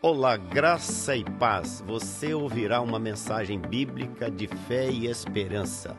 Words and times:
Olá, 0.00 0.36
graça 0.36 1.16
e 1.16 1.24
paz. 1.24 1.82
Você 1.84 2.32
ouvirá 2.32 2.80
uma 2.80 3.00
mensagem 3.00 3.58
bíblica 3.58 4.30
de 4.30 4.46
fé 4.46 4.88
e 4.88 5.08
esperança. 5.08 5.96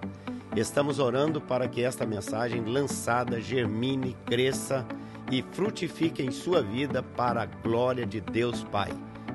Estamos 0.55 0.99
orando 0.99 1.41
para 1.41 1.67
que 1.67 1.83
esta 1.83 2.05
mensagem 2.05 2.63
lançada 2.63 3.41
germine, 3.41 4.15
cresça 4.25 4.87
e 5.29 5.41
frutifique 5.41 6.23
em 6.23 6.31
sua 6.31 6.63
vida 6.63 7.03
para 7.03 7.41
a 7.41 7.45
glória 7.45 8.05
de 8.05 8.21
Deus 8.21 8.63
Pai. 8.63 8.87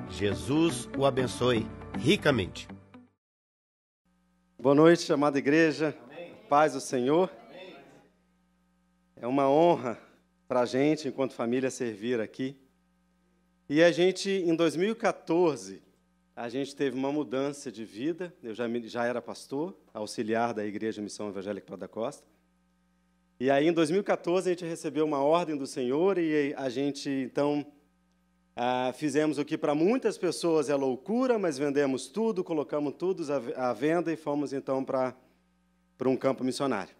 Jesus 0.09 0.89
o 0.97 1.05
abençoe 1.05 1.67
ricamente. 1.99 2.67
Boa 4.59 4.73
noite, 4.73 5.13
amada 5.13 5.37
igreja. 5.37 5.95
Paz 6.49 6.73
do 6.73 6.81
Senhor. 6.81 7.29
É 9.15 9.27
uma 9.27 9.47
honra 9.47 9.99
para 10.47 10.61
a 10.61 10.65
gente, 10.65 11.07
enquanto 11.07 11.35
família, 11.35 11.69
servir 11.69 12.19
aqui. 12.19 12.64
E 13.67 13.81
a 13.81 13.91
gente, 13.91 14.29
em 14.29 14.55
2014, 14.55 15.81
a 16.35 16.47
gente 16.47 16.75
teve 16.75 16.95
uma 16.95 17.11
mudança 17.11 17.71
de 17.71 17.83
vida. 17.83 18.31
Eu 18.43 18.53
já, 18.53 18.65
já 18.83 19.05
era 19.05 19.19
pastor, 19.19 19.75
auxiliar 19.91 20.53
da 20.53 20.63
Igreja 20.63 21.01
Missão 21.01 21.29
Evangélica 21.29 21.75
da 21.75 21.87
Costa. 21.87 22.23
E 23.39 23.49
aí, 23.49 23.67
em 23.67 23.73
2014, 23.73 24.47
a 24.47 24.53
gente 24.53 24.65
recebeu 24.65 25.03
uma 25.03 25.23
ordem 25.23 25.57
do 25.57 25.65
Senhor 25.65 26.19
e 26.19 26.53
a 26.55 26.69
gente, 26.69 27.09
então, 27.09 27.65
ah, 28.55 28.93
fizemos 28.95 29.39
o 29.39 29.43
que 29.43 29.57
para 29.57 29.73
muitas 29.73 30.15
pessoas 30.15 30.69
é 30.69 30.75
loucura, 30.75 31.39
mas 31.39 31.57
vendemos 31.57 32.07
tudo, 32.07 32.43
colocamos 32.43 32.93
tudo 32.93 33.25
à 33.55 33.73
venda 33.73 34.13
e 34.13 34.15
fomos, 34.15 34.53
então, 34.53 34.85
para 34.85 35.15
um 36.05 36.15
campo 36.15 36.43
missionário. 36.43 36.94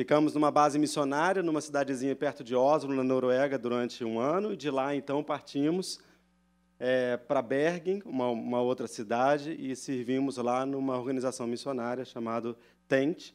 Ficamos 0.00 0.32
numa 0.32 0.50
base 0.50 0.78
missionária, 0.78 1.42
numa 1.42 1.60
cidadezinha 1.60 2.16
perto 2.16 2.42
de 2.42 2.56
Oslo, 2.56 2.94
na 2.94 3.04
Noruega, 3.04 3.58
durante 3.58 4.02
um 4.02 4.18
ano, 4.18 4.54
e 4.54 4.56
de 4.56 4.70
lá, 4.70 4.94
então, 4.94 5.22
partimos 5.22 6.00
é, 6.78 7.18
para 7.18 7.42
Bergen, 7.42 8.02
uma, 8.06 8.30
uma, 8.30 8.62
outra 8.62 8.86
cidade, 8.86 9.54
e 9.60 9.76
servimos 9.76 10.38
lá 10.38 10.64
numa 10.64 10.96
organização 10.96 11.46
missionária 11.46 12.02
chamada 12.02 12.56
TENT, 12.88 13.34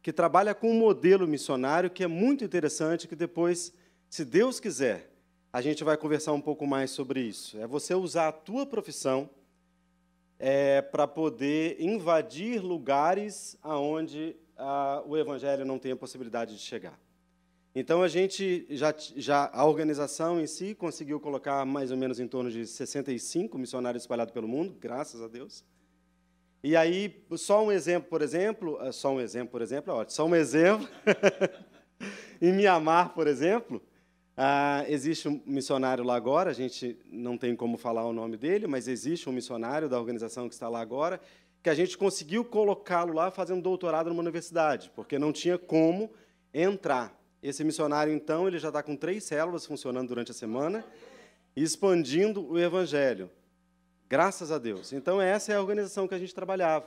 que 0.00 0.10
trabalha 0.10 0.54
com 0.54 0.70
um 0.70 0.78
modelo 0.78 1.28
missionário 1.28 1.90
que 1.90 2.02
é 2.02 2.06
muito 2.06 2.42
interessante, 2.42 3.06
que 3.06 3.14
depois, 3.14 3.70
se 4.08 4.24
Deus 4.24 4.58
quiser, 4.58 5.10
a 5.52 5.60
gente 5.60 5.84
vai 5.84 5.98
conversar 5.98 6.32
um 6.32 6.40
pouco 6.40 6.66
mais 6.66 6.92
sobre 6.92 7.20
isso. 7.20 7.58
É 7.58 7.66
você 7.66 7.94
usar 7.94 8.28
a 8.28 8.32
tua 8.32 8.64
profissão 8.64 9.28
é, 10.38 10.80
para 10.80 11.06
poder 11.06 11.76
invadir 11.78 12.62
lugares 12.62 13.58
aonde 13.62 14.34
a, 14.56 15.02
o 15.06 15.16
evangelho 15.16 15.64
não 15.64 15.78
tem 15.78 15.92
a 15.92 15.96
possibilidade 15.96 16.54
de 16.54 16.60
chegar. 16.60 16.98
Então 17.74 18.02
a 18.02 18.08
gente 18.08 18.66
já, 18.70 18.94
já 19.16 19.50
a 19.52 19.66
organização 19.66 20.40
em 20.40 20.46
si 20.46 20.74
conseguiu 20.74 21.20
colocar 21.20 21.64
mais 21.66 21.90
ou 21.90 21.96
menos 21.96 22.18
em 22.18 22.26
torno 22.26 22.50
de 22.50 22.66
65 22.66 23.58
missionários 23.58 24.02
espalhados 24.02 24.32
pelo 24.32 24.48
mundo, 24.48 24.74
graças 24.80 25.20
a 25.20 25.28
Deus. 25.28 25.62
E 26.64 26.74
aí 26.74 27.22
só 27.36 27.62
um 27.62 27.70
exemplo, 27.70 28.08
por 28.08 28.22
exemplo, 28.22 28.78
ah, 28.80 28.92
só 28.92 29.12
um 29.12 29.20
exemplo, 29.20 29.50
por 29.50 29.60
exemplo, 29.60 29.92
é 29.92 29.94
ótimo. 29.94 30.16
Só 30.16 30.26
um 30.26 30.34
exemplo. 30.34 30.88
em 32.40 32.52
Mianmar, 32.52 33.14
por 33.14 33.26
exemplo, 33.26 33.82
ah, 34.34 34.84
existe 34.88 35.28
um 35.28 35.40
missionário 35.44 36.02
lá 36.02 36.16
agora. 36.16 36.50
A 36.50 36.54
gente 36.54 36.98
não 37.10 37.36
tem 37.36 37.54
como 37.54 37.76
falar 37.76 38.06
o 38.06 38.12
nome 38.12 38.38
dele, 38.38 38.66
mas 38.66 38.88
existe 38.88 39.28
um 39.28 39.32
missionário 39.32 39.86
da 39.86 40.00
organização 40.00 40.48
que 40.48 40.54
está 40.54 40.68
lá 40.68 40.80
agora 40.80 41.20
que 41.66 41.70
a 41.70 41.74
gente 41.74 41.98
conseguiu 41.98 42.44
colocá-lo 42.44 43.12
lá 43.12 43.28
fazendo 43.28 43.60
doutorado 43.60 44.08
numa 44.08 44.22
universidade, 44.22 44.88
porque 44.94 45.18
não 45.18 45.32
tinha 45.32 45.58
como 45.58 46.12
entrar. 46.54 47.12
Esse 47.42 47.64
missionário, 47.64 48.12
então, 48.12 48.46
ele 48.46 48.56
já 48.56 48.68
está 48.68 48.84
com 48.84 48.94
três 48.94 49.24
células 49.24 49.66
funcionando 49.66 50.06
durante 50.06 50.30
a 50.30 50.34
semana, 50.34 50.84
expandindo 51.56 52.48
o 52.48 52.56
evangelho. 52.56 53.28
Graças 54.08 54.52
a 54.52 54.58
Deus. 54.58 54.92
Então, 54.92 55.20
essa 55.20 55.50
é 55.50 55.56
a 55.56 55.60
organização 55.60 56.06
que 56.06 56.14
a 56.14 56.18
gente 56.20 56.32
trabalhava. 56.32 56.86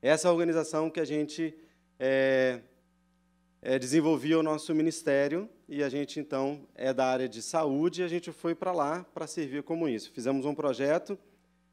Essa 0.00 0.28
é 0.28 0.30
a 0.30 0.32
organização 0.32 0.88
que 0.88 1.00
a 1.00 1.04
gente 1.04 1.52
é, 1.98 2.60
é, 3.60 3.80
desenvolvia 3.80 4.38
o 4.38 4.44
nosso 4.44 4.72
ministério 4.72 5.50
e 5.68 5.82
a 5.82 5.88
gente, 5.88 6.20
então, 6.20 6.68
é 6.76 6.94
da 6.94 7.06
área 7.06 7.28
de 7.28 7.42
saúde 7.42 8.02
e 8.02 8.04
a 8.04 8.08
gente 8.08 8.30
foi 8.30 8.54
para 8.54 8.70
lá 8.70 9.04
para 9.12 9.26
servir 9.26 9.64
como 9.64 9.88
isso. 9.88 10.12
Fizemos 10.12 10.46
um 10.46 10.54
projeto 10.54 11.18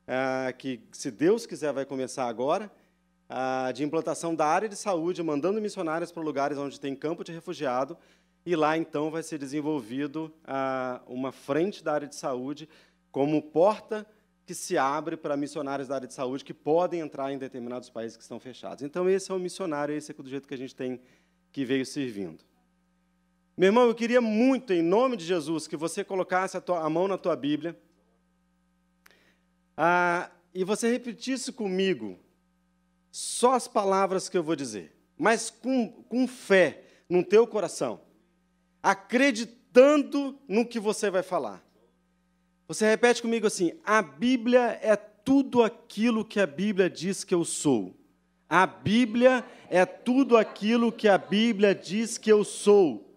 ah, 0.08 0.54
que, 0.54 0.80
se 0.92 1.12
Deus 1.12 1.46
quiser, 1.46 1.74
vai 1.74 1.86
começar 1.86 2.28
agora, 2.28 2.72
ah, 3.30 3.72
de 3.74 3.84
implantação 3.84 4.34
da 4.34 4.46
área 4.46 4.70
de 4.70 4.76
saúde, 4.78 5.22
mandando 5.22 5.62
missionários 5.62 6.12
para 6.12 6.24
lugares 6.24 6.58
onde 6.58 6.80
tem 6.80 6.96
campo 6.96 7.24
de 7.24 7.34
refugiado, 7.34 7.98
e 8.46 8.56
lá, 8.56 8.78
então, 8.78 9.12
vai 9.12 9.22
ser 9.22 9.38
desenvolvido 9.38 10.34
ah, 10.46 11.02
uma 11.06 11.34
frente 11.34 11.84
da 11.84 11.94
área 11.94 12.08
de 12.08 12.16
saúde 12.16 12.70
como 13.12 13.42
porta 13.42 14.08
que 14.46 14.56
se 14.56 14.78
abre 14.78 15.18
para 15.18 15.36
missionários 15.36 15.90
da 15.90 15.96
área 15.96 16.08
de 16.08 16.14
saúde 16.14 16.46
que 16.46 16.54
podem 16.54 17.02
entrar 17.02 17.34
em 17.34 17.38
determinados 17.38 17.90
países 17.90 18.16
que 18.16 18.24
estão 18.24 18.40
fechados. 18.40 18.82
Então, 18.84 19.10
esse 19.10 19.30
é 19.30 19.36
o 19.36 19.40
missionário, 19.40 19.94
esse 19.94 20.12
é 20.12 20.14
do 20.14 20.30
jeito 20.30 20.48
que 20.48 20.54
a 20.54 20.58
gente 20.58 20.74
tem 20.74 21.02
que 21.52 21.66
veio 21.66 21.86
servindo. 21.86 22.46
Meu 23.58 23.68
irmão, 23.68 23.88
eu 23.88 23.96
queria 23.96 24.22
muito, 24.22 24.72
em 24.72 24.82
nome 24.82 25.18
de 25.18 25.26
Jesus, 25.26 25.68
que 25.68 25.76
você 25.76 26.02
colocasse 26.04 26.56
a, 26.56 26.62
tua, 26.62 26.80
a 26.80 26.90
mão 26.90 27.10
na 27.10 27.18
tua 27.18 27.36
Bíblia 27.36 27.78
ah, 29.78 30.32
e 30.54 30.64
você 30.64 30.92
repetisse 30.92 31.52
comigo 31.52 32.18
só 33.12 33.54
as 33.54 33.68
palavras 33.68 34.28
que 34.28 34.38
eu 34.38 34.44
vou 34.44 34.56
dizer, 34.56 34.96
mas 35.16 35.52
com, 35.52 35.90
com 36.10 36.28
fé 36.28 36.84
no 37.08 37.24
teu 37.24 37.46
coração, 37.46 38.02
acreditando 38.82 40.38
no 40.48 40.66
que 40.66 40.80
você 40.80 41.12
vai 41.12 41.22
falar. 41.22 41.64
Você 42.68 42.90
repete 42.90 43.22
comigo 43.22 43.46
assim: 43.46 43.74
a 43.86 44.02
Bíblia 44.02 44.80
é 44.82 44.96
tudo 44.96 45.62
aquilo 45.62 46.26
que 46.26 46.40
a 46.40 46.48
Bíblia 46.48 46.90
diz 46.90 47.24
que 47.24 47.34
eu 47.34 47.46
sou. 47.46 47.96
A 48.50 48.66
Bíblia 48.66 49.46
é 49.70 49.86
tudo 49.86 50.38
aquilo 50.38 50.92
que 50.92 51.08
a 51.08 51.18
Bíblia 51.18 51.76
diz 51.76 52.18
que 52.18 52.32
eu 52.32 52.44
sou. 52.44 53.14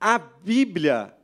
A 0.00 0.18
Bíblia 0.18 1.14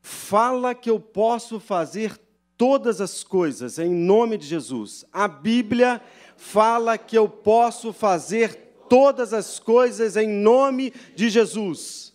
fala 0.00 0.74
que 0.74 0.90
eu 0.90 0.98
posso 0.98 1.60
fazer 1.60 2.18
todas 2.58 3.00
as 3.00 3.22
coisas 3.22 3.78
em 3.78 3.88
nome 3.88 4.36
de 4.36 4.46
Jesus. 4.46 5.04
A 5.12 5.28
Bíblia 5.28 6.02
fala 6.36 6.98
que 6.98 7.16
eu 7.16 7.28
posso 7.28 7.92
fazer 7.92 8.54
todas 8.88 9.32
as 9.32 9.60
coisas 9.60 10.16
em 10.16 10.28
nome 10.28 10.92
de 11.14 11.30
Jesus. 11.30 12.12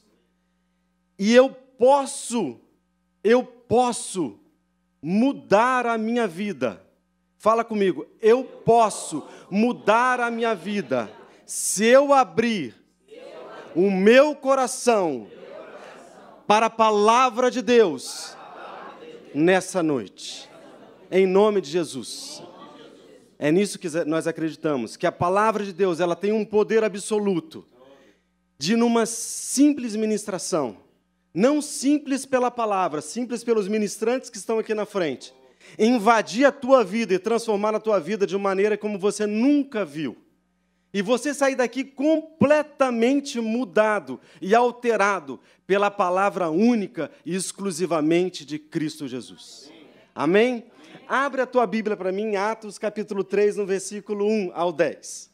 E 1.18 1.34
eu 1.34 1.50
posso, 1.50 2.60
eu 3.24 3.44
posso 3.44 4.38
mudar 5.02 5.88
a 5.88 5.98
minha 5.98 6.28
vida. 6.28 6.86
Fala 7.38 7.64
comigo, 7.64 8.06
eu 8.22 8.44
posso 8.44 9.24
mudar 9.50 10.20
a 10.20 10.30
minha 10.30 10.54
vida 10.54 11.10
se 11.46 11.86
eu 11.86 12.14
abrir 12.14 12.76
o 13.76 13.90
meu 13.90 14.36
coração 14.36 15.28
para 16.46 16.66
a 16.66 16.70
palavra 16.70 17.50
de 17.50 17.62
Deus 17.62 18.36
nessa 19.34 19.82
noite. 19.82 20.50
Em 21.12 21.26
nome 21.26 21.62
de 21.62 21.70
Jesus. 21.70 22.42
É 23.38 23.52
nisso 23.52 23.78
que 23.78 23.90
nós 24.06 24.28
acreditamos, 24.28 24.96
que 24.96 25.06
a 25.06 25.12
palavra 25.12 25.66
de 25.66 25.74
Deus, 25.74 26.00
ela 26.00 26.16
tem 26.16 26.32
um 26.32 26.46
poder 26.46 26.84
absoluto 26.84 27.66
de 28.58 28.76
numa 28.76 29.06
simples 29.06 29.96
ministração, 29.96 30.78
não 31.34 31.62
simples 31.62 32.26
pela 32.26 32.50
palavra, 32.50 33.02
simples 33.02 33.44
pelos 33.44 33.68
ministrantes 33.68 34.30
que 34.30 34.38
estão 34.38 34.60
aqui 34.60 34.74
na 34.74 34.86
frente, 34.86 35.34
invadir 35.78 36.46
a 36.46 36.52
tua 36.52 36.84
vida 36.84 37.14
e 37.14 37.20
transformar 37.20 37.76
a 37.76 37.80
tua 37.80 38.00
vida 38.00 38.26
de 38.26 38.36
uma 38.36 38.50
maneira 38.50 38.78
como 38.78 38.98
você 38.98 39.26
nunca 39.26 39.84
viu. 39.84 40.16
E 40.94 41.02
você 41.02 41.34
sair 41.34 41.56
daqui 41.56 41.84
completamente 41.84 43.42
mudado 43.42 44.20
e 44.40 44.54
alterado 44.54 45.40
pela 45.66 45.90
palavra 45.90 46.52
única 46.52 47.10
e 47.26 47.36
exclusivamente 47.36 48.46
de 48.46 48.60
Cristo 48.60 49.08
Jesus. 49.08 49.72
Amém? 50.14 50.66
Abre 51.08 51.42
a 51.42 51.48
tua 51.48 51.66
Bíblia 51.66 51.98
para 51.98 52.12
mim, 52.12 52.36
Atos 52.36 52.78
capítulo 52.78 53.24
3, 53.24 53.58
no 53.58 53.66
versículo 53.66 54.28
1 54.28 54.52
ao 54.54 54.72
10. 54.72 55.32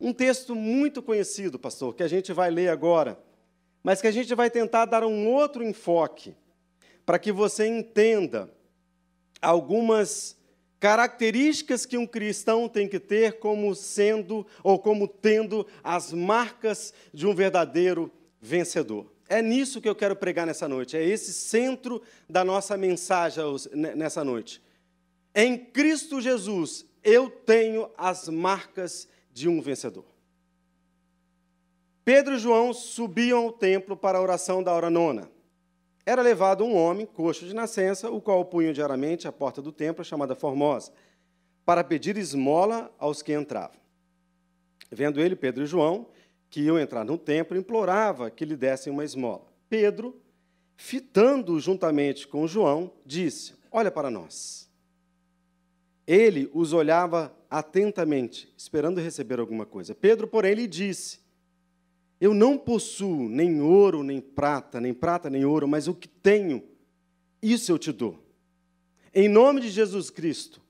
Um 0.00 0.12
texto 0.12 0.54
muito 0.54 1.00
conhecido, 1.00 1.58
pastor, 1.58 1.94
que 1.94 2.02
a 2.02 2.08
gente 2.08 2.32
vai 2.32 2.50
ler 2.50 2.68
agora, 2.68 3.18
mas 3.84 4.00
que 4.00 4.08
a 4.08 4.12
gente 4.12 4.34
vai 4.34 4.50
tentar 4.50 4.86
dar 4.86 5.04
um 5.04 5.28
outro 5.28 5.62
enfoque, 5.62 6.34
para 7.06 7.18
que 7.18 7.30
você 7.30 7.66
entenda 7.66 8.52
algumas 9.40 10.35
características 10.78 11.86
que 11.86 11.96
um 11.96 12.06
cristão 12.06 12.68
tem 12.68 12.88
que 12.88 13.00
ter 13.00 13.38
como 13.38 13.74
sendo 13.74 14.46
ou 14.62 14.78
como 14.78 15.08
tendo 15.08 15.66
as 15.82 16.12
marcas 16.12 16.92
de 17.12 17.26
um 17.26 17.34
verdadeiro 17.34 18.10
vencedor. 18.40 19.12
É 19.28 19.42
nisso 19.42 19.80
que 19.80 19.88
eu 19.88 19.94
quero 19.94 20.14
pregar 20.14 20.46
nessa 20.46 20.68
noite, 20.68 20.96
é 20.96 21.04
esse 21.04 21.32
centro 21.32 22.00
da 22.28 22.44
nossa 22.44 22.76
mensagem 22.76 23.42
nessa 23.74 24.22
noite. 24.22 24.62
Em 25.34 25.58
Cristo 25.58 26.20
Jesus, 26.20 26.86
eu 27.02 27.28
tenho 27.28 27.90
as 27.96 28.28
marcas 28.28 29.08
de 29.32 29.48
um 29.48 29.60
vencedor. 29.60 30.04
Pedro 32.04 32.36
e 32.36 32.38
João 32.38 32.72
subiam 32.72 33.40
ao 33.40 33.52
templo 33.52 33.96
para 33.96 34.18
a 34.18 34.22
oração 34.22 34.62
da 34.62 34.72
hora 34.72 34.88
nona. 34.88 35.28
Era 36.06 36.22
levado 36.22 36.64
um 36.64 36.76
homem, 36.76 37.04
coxo 37.04 37.44
de 37.44 37.52
nascença, 37.52 38.08
o 38.08 38.20
qual 38.20 38.44
punha 38.44 38.72
diariamente 38.72 39.26
à 39.26 39.32
porta 39.32 39.60
do 39.60 39.72
templo, 39.72 40.04
chamada 40.04 40.36
Formosa, 40.36 40.92
para 41.64 41.82
pedir 41.82 42.16
esmola 42.16 42.94
aos 42.96 43.22
que 43.22 43.34
entravam. 43.34 43.76
Vendo 44.88 45.20
ele, 45.20 45.34
Pedro 45.34 45.64
e 45.64 45.66
João, 45.66 46.06
que 46.48 46.60
iam 46.60 46.78
entrar 46.78 47.04
no 47.04 47.18
templo, 47.18 47.56
implorava 47.56 48.30
que 48.30 48.44
lhe 48.44 48.56
dessem 48.56 48.92
uma 48.92 49.04
esmola. 49.04 49.44
Pedro, 49.68 50.16
fitando 50.76 51.58
juntamente 51.58 52.28
com 52.28 52.46
João, 52.46 52.92
disse: 53.04 53.54
Olha 53.72 53.90
para 53.90 54.08
nós. 54.08 54.70
Ele 56.06 56.48
os 56.54 56.72
olhava 56.72 57.36
atentamente, 57.50 58.48
esperando 58.56 59.00
receber 59.00 59.40
alguma 59.40 59.66
coisa. 59.66 59.92
Pedro, 59.92 60.28
porém, 60.28 60.54
lhe 60.54 60.68
disse: 60.68 61.18
Eu 62.20 62.32
não 62.32 62.56
possuo 62.56 63.28
nem 63.28 63.60
ouro, 63.60 64.02
nem 64.02 64.20
prata, 64.20 64.80
nem 64.80 64.94
prata, 64.94 65.28
nem 65.28 65.44
ouro, 65.44 65.68
mas 65.68 65.86
o 65.86 65.94
que 65.94 66.08
tenho, 66.08 66.62
isso 67.42 67.70
eu 67.70 67.78
te 67.78 67.92
dou. 67.92 68.18
Em 69.14 69.28
nome 69.28 69.60
de 69.60 69.68
Jesus 69.68 70.10
Cristo, 70.10 70.60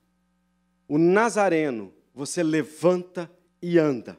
o 0.89 0.99
Nazareno, 0.99 1.93
você 2.15 2.43
levanta 2.43 3.31
e 3.61 3.79
anda. 3.79 4.19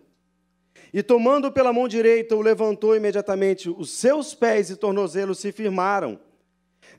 E 0.94 1.04
tomando 1.04 1.52
pela 1.52 1.74
mão 1.74 1.88
direita, 1.88 2.36
o 2.36 2.42
levantou 2.42 2.96
imediatamente. 2.96 3.70
Os 3.70 3.92
seus 3.92 4.34
pés 4.34 4.70
e 4.70 4.76
tornozelos 4.76 5.40
se 5.40 5.52
firmaram. 5.52 6.20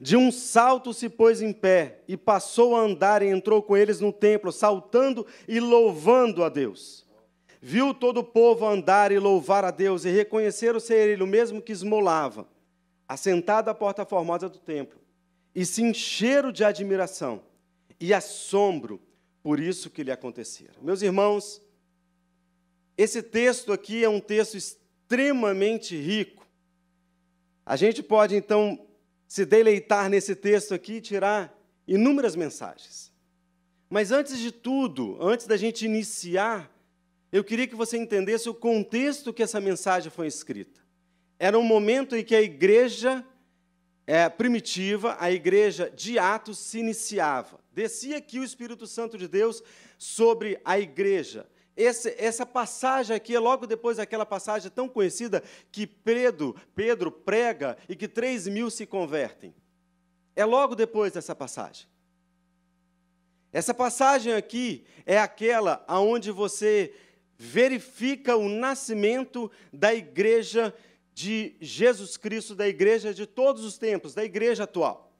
De 0.00 0.16
um 0.16 0.30
salto 0.30 0.92
se 0.92 1.08
pôs 1.08 1.40
em 1.40 1.52
pé 1.52 2.00
e 2.06 2.16
passou 2.16 2.76
a 2.76 2.80
andar 2.80 3.22
e 3.22 3.28
entrou 3.28 3.62
com 3.62 3.76
eles 3.76 4.00
no 4.00 4.12
templo, 4.12 4.52
saltando 4.52 5.26
e 5.46 5.58
louvando 5.58 6.44
a 6.44 6.48
Deus. 6.48 7.07
Viu 7.60 7.92
todo 7.92 8.18
o 8.18 8.24
povo 8.24 8.66
andar 8.66 9.10
e 9.10 9.18
louvar 9.18 9.64
a 9.64 9.70
Deus 9.70 10.04
e 10.04 10.10
reconheceram 10.10 10.78
ser 10.78 11.08
ele 11.08 11.22
o 11.22 11.26
mesmo 11.26 11.60
que 11.60 11.72
esmolava, 11.72 12.48
assentado 13.06 13.68
à 13.68 13.74
porta 13.74 14.04
formosa 14.04 14.48
do 14.48 14.58
templo, 14.58 15.00
e 15.54 15.66
se 15.66 15.82
encheram 15.82 16.52
de 16.52 16.62
admiração 16.62 17.42
e 17.98 18.14
assombro 18.14 19.00
por 19.42 19.58
isso 19.58 19.90
que 19.90 20.02
lhe 20.02 20.10
acontecera. 20.10 20.74
Meus 20.80 21.02
irmãos, 21.02 21.60
esse 22.96 23.22
texto 23.22 23.72
aqui 23.72 24.04
é 24.04 24.08
um 24.08 24.20
texto 24.20 24.56
extremamente 24.56 25.96
rico. 25.96 26.46
A 27.64 27.76
gente 27.76 28.02
pode 28.02 28.36
então 28.36 28.86
se 29.26 29.44
deleitar 29.44 30.08
nesse 30.08 30.34
texto 30.34 30.74
aqui 30.74 30.94
e 30.94 31.00
tirar 31.00 31.56
inúmeras 31.86 32.36
mensagens. 32.36 33.12
Mas 33.90 34.12
antes 34.12 34.38
de 34.38 34.52
tudo, 34.52 35.16
antes 35.20 35.46
da 35.46 35.56
gente 35.56 35.84
iniciar, 35.84 36.70
eu 37.30 37.44
queria 37.44 37.66
que 37.66 37.74
você 37.74 37.96
entendesse 37.96 38.48
o 38.48 38.54
contexto 38.54 39.32
que 39.32 39.42
essa 39.42 39.60
mensagem 39.60 40.10
foi 40.10 40.26
escrita. 40.26 40.80
Era 41.38 41.58
um 41.58 41.62
momento 41.62 42.16
em 42.16 42.24
que 42.24 42.34
a 42.34 42.42
igreja 42.42 43.24
é, 44.06 44.28
primitiva, 44.28 45.16
a 45.20 45.30
igreja 45.30 45.90
de 45.90 46.18
Atos, 46.18 46.58
se 46.58 46.78
iniciava. 46.78 47.60
Descia 47.70 48.16
aqui 48.16 48.40
o 48.40 48.44
Espírito 48.44 48.86
Santo 48.86 49.18
de 49.18 49.28
Deus 49.28 49.62
sobre 49.98 50.58
a 50.64 50.78
igreja. 50.78 51.46
Esse, 51.76 52.14
essa 52.18 52.44
passagem 52.44 53.14
aqui 53.14 53.36
é 53.36 53.38
logo 53.38 53.66
depois 53.66 53.98
daquela 53.98 54.26
passagem 54.26 54.70
tão 54.70 54.88
conhecida 54.88 55.42
que 55.70 55.86
Pedro, 55.86 56.56
Pedro 56.74 57.12
prega 57.12 57.76
e 57.88 57.94
que 57.94 58.08
três 58.08 58.48
mil 58.48 58.70
se 58.70 58.86
convertem. 58.86 59.54
É 60.34 60.44
logo 60.44 60.74
depois 60.74 61.12
dessa 61.12 61.36
passagem. 61.36 61.86
Essa 63.52 63.72
passagem 63.72 64.32
aqui 64.32 64.84
é 65.06 65.18
aquela 65.18 65.84
aonde 65.86 66.30
você 66.30 66.94
verifica 67.38 68.36
o 68.36 68.48
nascimento 68.48 69.48
da 69.72 69.94
igreja 69.94 70.74
de 71.14 71.56
Jesus 71.60 72.16
Cristo, 72.16 72.54
da 72.54 72.68
igreja 72.68 73.14
de 73.14 73.26
todos 73.26 73.64
os 73.64 73.78
tempos, 73.78 74.12
da 74.12 74.24
igreja 74.24 74.64
atual. 74.64 75.12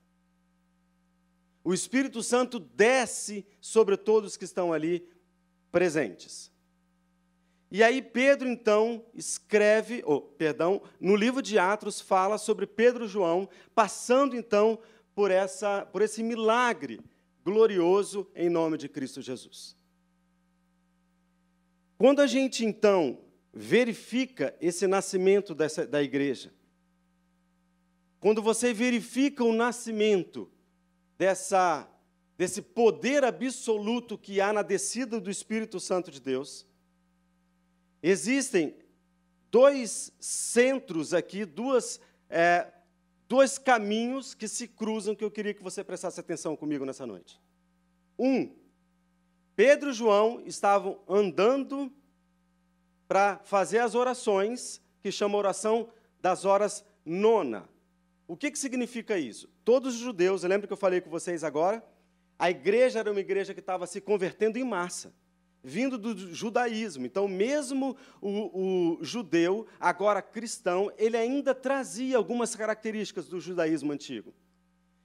O 1.63 1.73
Espírito 1.73 2.23
Santo 2.23 2.59
desce 2.59 3.47
sobre 3.61 3.97
todos 3.97 4.37
que 4.37 4.45
estão 4.45 4.73
ali 4.73 5.09
presentes. 5.71 6.51
E 7.71 7.83
aí 7.83 8.01
Pedro 8.01 8.49
então 8.49 9.05
escreve, 9.15 10.03
ou 10.05 10.23
perdão, 10.23 10.83
no 10.99 11.15
livro 11.15 11.43
de 11.43 11.59
Atos 11.59 12.01
fala 12.01 12.39
sobre 12.39 12.67
Pedro 12.67 13.05
e 13.05 13.09
João 13.09 13.49
passando 13.75 14.35
então 14.35 14.79
por 15.15 15.31
essa 15.31 15.85
por 15.85 16.01
esse 16.01 16.23
milagre 16.23 17.01
glorioso 17.45 18.27
em 18.35 18.49
nome 18.49 18.79
de 18.79 18.89
Cristo 18.89 19.21
Jesus. 19.21 19.78
Quando 21.99 22.23
a 22.23 22.27
gente 22.27 22.65
então 22.65 23.19
verifica 23.53 24.57
esse 24.61 24.87
nascimento 24.87 25.55
dessa, 25.55 25.87
da 25.87 26.01
igreja, 26.01 26.55
quando 28.21 28.41
você 28.41 28.73
verifica 28.73 29.45
o 29.45 29.53
nascimento 29.53 30.51
dessa 31.19 31.87
desse 32.39 32.63
poder 32.63 33.25
absoluto 33.25 34.17
que 34.17 34.41
há 34.41 34.53
na 34.53 34.63
descida 34.63 35.21
do 35.21 35.29
Espírito 35.29 35.81
Santo 35.81 36.09
de 36.09 36.21
Deus, 36.21 36.65
existem 38.01 38.77
dois 39.51 40.13
centros 40.21 41.13
aqui, 41.13 41.45
duas, 41.45 42.01
é, 42.31 42.73
dois 43.29 43.59
caminhos 43.59 44.35
que 44.35 44.47
se 44.47 44.69
cruzam 44.69 45.17
que 45.17 45.25
eu 45.25 45.33
queria 45.33 45.53
que 45.53 45.65
você 45.65 45.83
prestasse 45.83 46.21
atenção 46.21 46.55
comigo 46.55 46.85
nessa 46.85 47.05
noite. 47.05 47.41
Um, 48.17 48.55
Pedro 49.59 49.91
e 49.91 49.93
João 49.93 50.41
estavam 50.47 51.01
andando 51.09 51.93
para 53.09 53.41
fazer 53.43 53.81
as 53.81 53.97
orações, 53.97 54.81
que 55.03 55.11
chama 55.11 55.37
oração 55.37 55.89
das 56.21 56.45
horas 56.45 56.85
nona. 57.05 57.69
O 58.29 58.37
que, 58.37 58.53
que 58.53 58.59
significa 58.59 59.19
isso? 59.19 59.49
Todos 59.65 59.97
os 59.97 60.01
judeus, 60.01 60.45
lembra 60.45 60.69
que 60.69 60.73
eu 60.73 60.77
falei 60.77 61.01
com 61.01 61.11
vocês 61.11 61.43
agora? 61.43 61.85
A 62.39 62.49
igreja 62.49 63.01
era 63.01 63.11
uma 63.11 63.19
igreja 63.19 63.53
que 63.53 63.59
estava 63.59 63.85
se 63.85 64.01
convertendo 64.01 64.61
em 64.61 64.65
massa, 64.65 65.13
vindo 65.61 65.99
do 65.99 66.17
judaísmo. 66.33 67.05
Então, 67.05 67.27
mesmo 67.27 67.97
o, 68.21 68.99
o 69.01 69.05
judeu, 69.05 69.67
agora 69.81 70.23
cristão, 70.23 70.93
ele 70.97 71.17
ainda 71.17 71.53
trazia 71.53 72.17
algumas 72.17 72.55
características 72.55 73.27
do 73.27 73.41
judaísmo 73.41 73.91
antigo. 73.91 74.33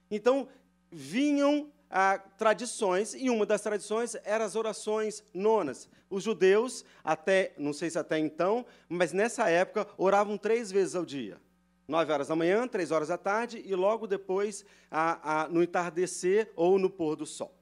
Então, 0.08 0.46
vinham 0.92 1.72
ah, 1.96 2.18
tradições, 2.36 3.14
e 3.14 3.30
uma 3.30 3.46
das 3.46 3.60
tradições 3.60 4.16
eram 4.24 4.44
as 4.44 4.56
orações 4.56 5.22
nonas. 5.32 5.88
Os 6.10 6.24
judeus, 6.24 6.84
até, 7.04 7.54
não 7.56 7.72
sei 7.72 7.88
se 7.88 7.96
até 7.96 8.18
então, 8.18 8.66
mas 8.88 9.12
nessa 9.12 9.48
época, 9.48 9.86
oravam 9.96 10.36
três 10.36 10.72
vezes 10.72 10.96
ao 10.96 11.04
dia. 11.04 11.40
9 11.86 12.12
horas 12.12 12.26
da 12.26 12.34
manhã, 12.34 12.66
3 12.66 12.90
horas 12.90 13.08
da 13.08 13.16
tarde 13.16 13.62
e 13.64 13.76
logo 13.76 14.08
depois 14.08 14.64
a, 14.90 15.42
a, 15.42 15.48
no 15.48 15.62
entardecer 15.62 16.50
ou 16.56 16.80
no 16.80 16.90
pôr 16.90 17.14
do 17.14 17.26
sol. 17.26 17.54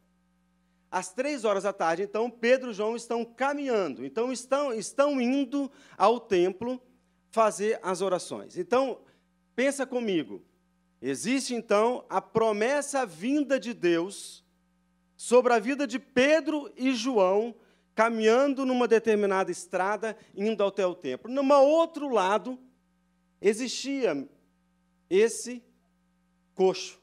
Às 0.90 1.12
três 1.12 1.44
horas 1.44 1.64
da 1.64 1.72
tarde, 1.72 2.02
então, 2.02 2.30
Pedro 2.30 2.70
e 2.70 2.74
João 2.74 2.96
estão 2.96 3.26
caminhando, 3.26 4.04
então 4.04 4.32
estão, 4.32 4.72
estão 4.72 5.20
indo 5.20 5.70
ao 5.96 6.18
templo 6.18 6.80
fazer 7.30 7.78
as 7.82 8.00
orações. 8.00 8.56
Então, 8.56 9.00
pensa 9.54 9.86
comigo, 9.86 10.42
existe 11.02 11.54
então 11.54 12.04
a 12.08 12.20
promessa 12.22 13.04
vinda 13.04 13.58
de 13.58 13.74
Deus 13.74 14.44
sobre 15.16 15.52
a 15.52 15.58
vida 15.58 15.86
de 15.86 15.98
Pedro 15.98 16.72
e 16.76 16.94
João 16.94 17.54
caminhando 17.94 18.64
numa 18.64 18.88
determinada 18.88 19.50
estrada, 19.50 20.16
indo 20.34 20.64
até 20.64 20.86
o 20.86 20.94
templo. 20.94 21.30
No 21.30 21.42
outro 21.54 22.08
lado, 22.08 22.58
existia 23.40 24.28
esse 25.10 25.62
coxo, 26.54 26.98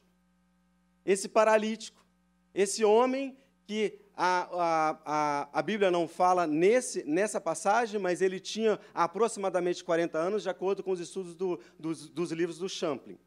esse 1.04 1.28
paralítico, 1.28 2.04
esse 2.52 2.84
homem 2.84 3.36
que 3.66 4.00
a, 4.16 4.48
a, 4.52 5.00
a, 5.04 5.48
a 5.60 5.62
Bíblia 5.62 5.90
não 5.90 6.08
fala 6.08 6.46
nesse, 6.46 7.04
nessa 7.04 7.40
passagem, 7.40 8.00
mas 8.00 8.20
ele 8.20 8.40
tinha 8.40 8.78
aproximadamente 8.92 9.84
40 9.84 10.18
anos, 10.18 10.42
de 10.42 10.50
acordo 10.50 10.82
com 10.82 10.90
os 10.90 11.00
estudos 11.00 11.34
do, 11.34 11.60
dos, 11.78 12.08
dos 12.08 12.32
livros 12.32 12.58
do 12.58 12.68
Champlin. 12.68 13.18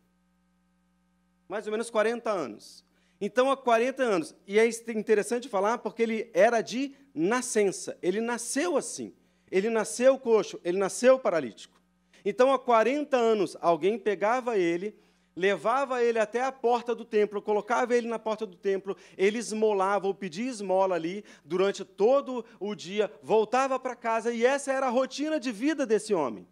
Mais 1.53 1.67
ou 1.67 1.71
menos 1.71 1.91
40 1.91 2.31
anos. 2.31 2.83
Então, 3.21 3.51
há 3.51 3.55
40 3.55 4.01
anos. 4.01 4.35
E 4.47 4.57
é 4.57 4.67
interessante 4.67 5.47
falar 5.47 5.77
porque 5.77 6.01
ele 6.01 6.31
era 6.33 6.61
de 6.61 6.95
nascença. 7.13 7.95
Ele 8.01 8.19
nasceu 8.19 8.75
assim. 8.75 9.13
Ele 9.51 9.69
nasceu 9.69 10.17
coxo, 10.17 10.59
ele 10.63 10.79
nasceu 10.79 11.19
paralítico. 11.19 11.79
Então, 12.25 12.51
há 12.51 12.57
40 12.57 13.15
anos, 13.15 13.55
alguém 13.61 13.99
pegava 13.99 14.57
ele, 14.57 14.97
levava 15.35 16.01
ele 16.01 16.17
até 16.17 16.41
a 16.41 16.51
porta 16.51 16.95
do 16.95 17.05
templo, 17.05 17.39
colocava 17.39 17.95
ele 17.95 18.07
na 18.07 18.17
porta 18.17 18.47
do 18.47 18.57
templo, 18.57 18.97
ele 19.15 19.37
esmolava 19.37 20.07
ou 20.07 20.15
pedia 20.15 20.49
esmola 20.49 20.95
ali 20.95 21.23
durante 21.45 21.85
todo 21.85 22.43
o 22.59 22.73
dia, 22.73 23.13
voltava 23.21 23.77
para 23.77 23.95
casa 23.95 24.33
e 24.33 24.43
essa 24.43 24.73
era 24.73 24.87
a 24.87 24.89
rotina 24.89 25.39
de 25.39 25.51
vida 25.51 25.85
desse 25.85 26.15
homem. 26.15 26.47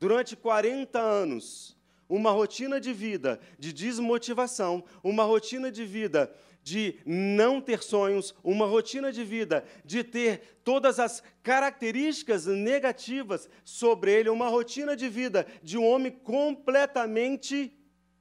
Durante 0.00 0.34
40 0.34 0.98
anos, 0.98 1.73
uma 2.08 2.30
rotina 2.30 2.80
de 2.80 2.92
vida 2.92 3.40
de 3.58 3.72
desmotivação, 3.72 4.84
uma 5.02 5.24
rotina 5.24 5.70
de 5.70 5.84
vida 5.84 6.34
de 6.62 6.98
não 7.04 7.60
ter 7.60 7.82
sonhos, 7.82 8.34
uma 8.42 8.64
rotina 8.64 9.12
de 9.12 9.22
vida, 9.22 9.62
de 9.84 10.02
ter 10.02 10.60
todas 10.64 10.98
as 10.98 11.22
características 11.42 12.46
negativas 12.46 13.50
sobre 13.62 14.10
ele, 14.12 14.30
uma 14.30 14.48
rotina 14.48 14.96
de 14.96 15.06
vida 15.06 15.46
de 15.62 15.76
um 15.76 15.86
homem 15.86 16.10
completamente 16.10 17.70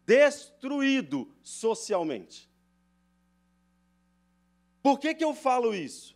destruído 0.06 1.34
socialmente. 1.42 2.50
Por 4.82 5.00
que, 5.00 5.16
que 5.16 5.24
eu 5.24 5.34
falo 5.34 5.74
isso? 5.74 6.13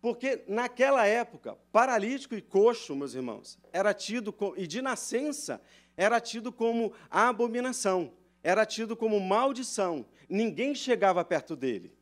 Porque 0.00 0.44
naquela 0.46 1.06
época, 1.06 1.56
paralítico 1.72 2.34
e 2.34 2.42
coxo, 2.42 2.94
meus 2.94 3.14
irmãos, 3.14 3.58
era 3.72 3.92
tido, 3.92 4.34
e 4.56 4.66
de 4.66 4.80
nascença, 4.80 5.60
era 5.96 6.20
tido 6.20 6.52
como 6.52 6.92
abominação, 7.10 8.12
era 8.42 8.64
tido 8.64 8.96
como 8.96 9.18
maldição. 9.18 10.06
Ninguém 10.28 10.74
chegava 10.74 11.24
perto 11.24 11.56
dele. 11.56 11.92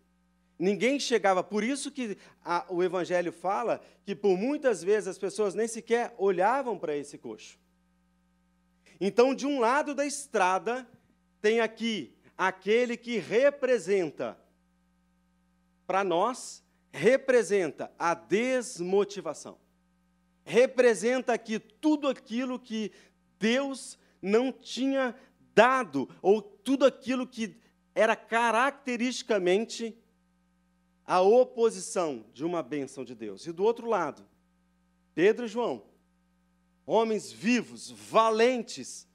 Ninguém 0.58 0.98
chegava. 0.98 1.42
Por 1.42 1.64
isso 1.64 1.90
que 1.90 2.18
a, 2.44 2.66
o 2.68 2.82
Evangelho 2.82 3.32
fala 3.32 3.80
que 4.04 4.14
por 4.14 4.36
muitas 4.36 4.82
vezes 4.82 5.08
as 5.08 5.18
pessoas 5.18 5.54
nem 5.54 5.68
sequer 5.68 6.14
olhavam 6.18 6.78
para 6.78 6.96
esse 6.96 7.16
coxo. 7.16 7.58
Então, 9.00 9.34
de 9.34 9.46
um 9.46 9.60
lado 9.60 9.94
da 9.94 10.06
estrada, 10.06 10.86
tem 11.40 11.60
aqui 11.60 12.14
aquele 12.36 12.96
que 12.96 13.18
representa, 13.18 14.38
para 15.86 16.02
nós, 16.02 16.62
representa 16.96 17.92
a 17.98 18.14
desmotivação. 18.14 19.58
Representa 20.44 21.34
aqui 21.34 21.58
tudo 21.58 22.08
aquilo 22.08 22.58
que 22.58 22.90
Deus 23.38 23.98
não 24.22 24.50
tinha 24.50 25.14
dado, 25.54 26.08
ou 26.22 26.40
tudo 26.40 26.84
aquilo 26.84 27.26
que 27.26 27.56
era 27.94 28.16
caracteristicamente 28.16 29.96
a 31.04 31.20
oposição 31.20 32.24
de 32.32 32.44
uma 32.44 32.62
bênção 32.62 33.04
de 33.04 33.14
Deus. 33.14 33.46
E 33.46 33.52
do 33.52 33.62
outro 33.62 33.86
lado, 33.86 34.26
Pedro 35.14 35.44
e 35.44 35.48
João, 35.48 35.84
homens 36.84 37.30
vivos, 37.30 37.90
valentes, 37.90 39.06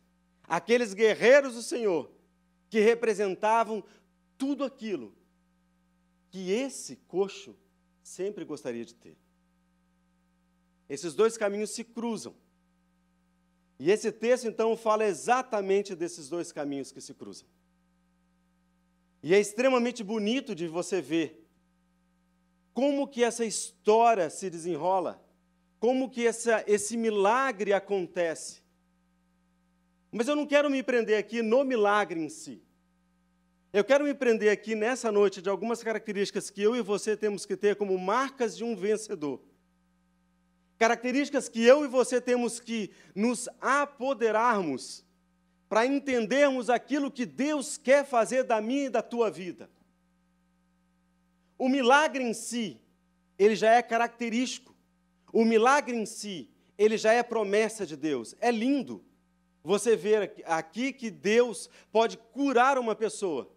aqueles 0.44 0.94
guerreiros 0.94 1.56
do 1.56 1.62
Senhor, 1.62 2.12
que 2.70 2.80
representavam 2.80 3.84
tudo 4.38 4.64
aquilo 4.64 5.14
que 6.30 6.50
esse 6.52 6.96
coxo 7.08 7.56
sempre 8.12 8.44
gostaria 8.44 8.84
de 8.84 8.94
ter. 8.94 9.18
Esses 10.90 11.14
dois 11.14 11.38
caminhos 11.38 11.70
se 11.70 11.84
cruzam. 11.84 12.36
E 13.80 13.90
esse 13.90 14.12
texto, 14.12 14.48
então, 14.48 14.76
fala 14.76 15.06
exatamente 15.06 15.96
desses 15.96 16.28
dois 16.28 16.52
caminhos 16.52 16.92
que 16.92 17.00
se 17.00 17.14
cruzam. 17.14 17.48
E 19.24 19.34
é 19.34 19.40
extremamente 19.40 20.04
bonito 20.04 20.54
de 20.54 20.68
você 20.68 21.02
ver 21.02 21.48
como 22.74 23.08
que 23.08 23.24
essa 23.24 23.46
história 23.46 24.30
se 24.30 24.50
desenrola, 24.50 25.24
como 25.80 26.10
que 26.10 26.28
essa, 26.28 26.64
esse 26.68 26.98
milagre 26.98 27.72
acontece. 27.72 28.62
Mas 30.12 30.28
eu 30.28 30.36
não 30.36 30.46
quero 30.46 30.70
me 30.70 30.84
prender 30.84 31.18
aqui 31.18 31.42
no 31.42 31.64
milagre 31.64 32.20
em 32.20 32.30
si. 32.30 32.62
Eu 33.74 33.86
quero 33.86 34.04
me 34.04 34.14
prender 34.14 34.52
aqui 34.52 34.76
nessa 34.76 35.10
noite 35.14 35.42
de 35.42 35.48
algumas 35.48 35.82
características 35.82 36.50
que 36.50 36.62
eu 36.62 36.76
e 36.76 36.82
você 36.82 37.16
temos 37.16 37.46
que 37.46 37.56
ter 37.56 37.78
como 37.78 37.98
marcas 37.98 38.58
de 38.58 38.66
um 38.66 38.76
vencedor. 38.76 39.42
Características 40.78 41.48
que 41.48 41.64
eu 41.64 41.86
e 41.86 41.88
você 41.88 42.20
temos 42.20 42.60
que 42.60 42.92
nos 43.16 43.48
apoderarmos 43.62 45.06
para 45.70 45.86
entendermos 45.86 46.70
aquilo 46.70 47.10
que 47.10 47.26
Deus 47.26 47.78
quer 47.78 48.06
fazer 48.06 48.44
da 48.44 48.60
minha 48.60 48.88
e 48.88 48.90
da 48.90 49.02
tua 49.02 49.32
vida. 49.32 49.70
O 51.58 51.70
milagre 51.70 52.22
em 52.22 52.34
si, 52.34 52.78
ele 53.40 53.56
já 53.56 53.72
é 53.72 53.82
característico. 53.82 54.76
O 55.32 55.46
milagre 55.46 55.96
em 55.96 56.06
si, 56.06 56.50
ele 56.78 56.98
já 56.98 57.14
é 57.14 57.24
promessa 57.24 57.86
de 57.86 57.96
Deus. 57.96 58.36
É 58.42 58.52
lindo 58.52 59.02
você 59.64 59.96
ver 59.96 60.34
aqui 60.46 60.92
que 60.92 61.10
Deus 61.10 61.70
pode 61.90 62.18
curar 62.18 62.78
uma 62.78 62.94
pessoa 62.94 63.50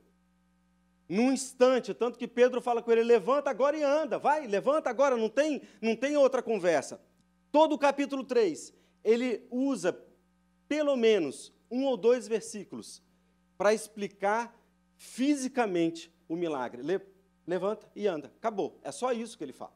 num 1.08 1.32
instante, 1.32 1.92
tanto 1.92 2.18
que 2.18 2.26
Pedro 2.26 2.61
fala 2.61 2.82
com 2.82 2.90
ele: 2.90 3.02
levanta 3.02 3.50
agora 3.50 3.76
e 3.76 3.82
anda, 3.82 4.18
vai, 4.18 4.46
levanta 4.46 4.88
agora, 4.90 5.16
não 5.16 5.28
tem, 5.28 5.62
não 5.80 5.94
tem 5.94 6.16
outra 6.16 6.42
conversa. 6.42 7.00
Todo 7.52 7.75
o 7.75 7.78
capítulo 7.78 8.25
3, 8.25 8.73
ele 9.02 9.46
usa 9.50 9.99
pelo 10.66 10.96
menos 10.96 11.52
um 11.70 11.84
ou 11.84 11.96
dois 11.96 12.26
versículos 12.26 13.02
para 13.56 13.75
explicar 13.75 14.58
fisicamente 14.96 16.12
o 16.28 16.37
milagre 16.37 16.82
levanta 17.46 17.90
e 17.94 18.06
anda. 18.06 18.28
Acabou. 18.38 18.78
É 18.82 18.90
só 18.90 19.12
isso 19.12 19.37
que 19.37 19.44
ele 19.44 19.52
fala. 19.52 19.75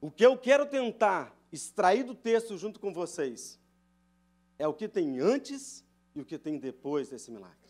O 0.00 0.10
que 0.10 0.24
eu 0.24 0.36
quero 0.36 0.66
tentar 0.66 1.36
extrair 1.52 2.04
do 2.04 2.14
texto 2.14 2.56
junto 2.56 2.80
com 2.80 2.92
vocês 2.92 3.58
é 4.58 4.66
o 4.66 4.74
que 4.74 4.88
tem 4.88 5.20
antes 5.20 5.84
e 6.14 6.20
o 6.20 6.24
que 6.24 6.38
tem 6.38 6.58
depois 6.58 7.08
desse 7.08 7.30
milagre. 7.30 7.65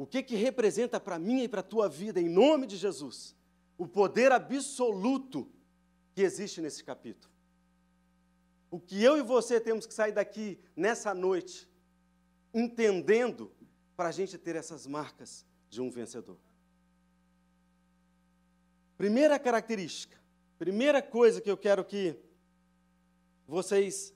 O 0.00 0.06
que, 0.06 0.22
que 0.22 0.34
representa 0.34 0.98
para 0.98 1.18
mim 1.18 1.42
e 1.42 1.48
para 1.48 1.60
a 1.60 1.62
tua 1.62 1.86
vida, 1.86 2.18
em 2.18 2.26
nome 2.26 2.66
de 2.66 2.78
Jesus, 2.78 3.36
o 3.76 3.86
poder 3.86 4.32
absoluto 4.32 5.46
que 6.14 6.22
existe 6.22 6.62
nesse 6.62 6.82
capítulo. 6.82 7.30
O 8.70 8.80
que 8.80 9.04
eu 9.04 9.18
e 9.18 9.22
você 9.22 9.60
temos 9.60 9.84
que 9.84 9.92
sair 9.92 10.12
daqui 10.12 10.58
nessa 10.74 11.12
noite, 11.12 11.68
entendendo, 12.54 13.52
para 13.94 14.08
a 14.08 14.10
gente 14.10 14.38
ter 14.38 14.56
essas 14.56 14.86
marcas 14.86 15.44
de 15.68 15.82
um 15.82 15.90
vencedor. 15.90 16.38
Primeira 18.96 19.38
característica, 19.38 20.18
primeira 20.58 21.02
coisa 21.02 21.42
que 21.42 21.50
eu 21.50 21.58
quero 21.58 21.84
que 21.84 22.16
vocês 23.46 24.14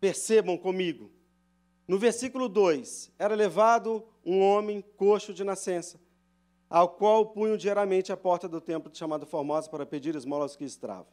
percebam 0.00 0.58
comigo. 0.58 1.12
No 1.88 1.98
versículo 1.98 2.50
2: 2.50 3.10
Era 3.18 3.34
levado 3.34 4.06
um 4.24 4.40
homem 4.40 4.84
coxo 4.98 5.32
de 5.32 5.42
nascença, 5.42 5.98
ao 6.68 6.90
qual 6.90 7.30
punham 7.30 7.56
diariamente 7.56 8.12
a 8.12 8.16
porta 8.16 8.46
do 8.46 8.60
templo 8.60 8.94
chamado 8.94 9.24
Formosa 9.24 9.70
para 9.70 9.86
pedir 9.86 10.14
esmolas 10.14 10.54
que 10.54 10.64
estravam. 10.64 11.10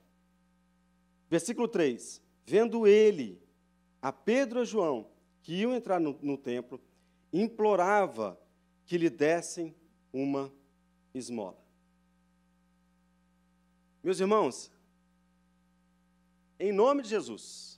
Versículo 1.29 1.69
3: 1.69 2.21
Vendo 2.45 2.85
ele 2.85 3.41
a 4.01 4.11
Pedro 4.11 4.61
e 4.61 4.65
João, 4.65 5.07
que 5.41 5.53
iam 5.53 5.73
entrar 5.73 5.99
no, 5.99 6.19
no 6.21 6.37
templo, 6.37 6.81
implorava 7.31 8.37
que 8.85 8.97
lhe 8.97 9.09
dessem 9.09 9.73
uma 10.11 10.51
esmola. 11.13 11.57
Meus 14.03 14.19
irmãos, 14.19 14.69
em 16.59 16.71
nome 16.71 17.01
de 17.01 17.09
Jesus, 17.09 17.74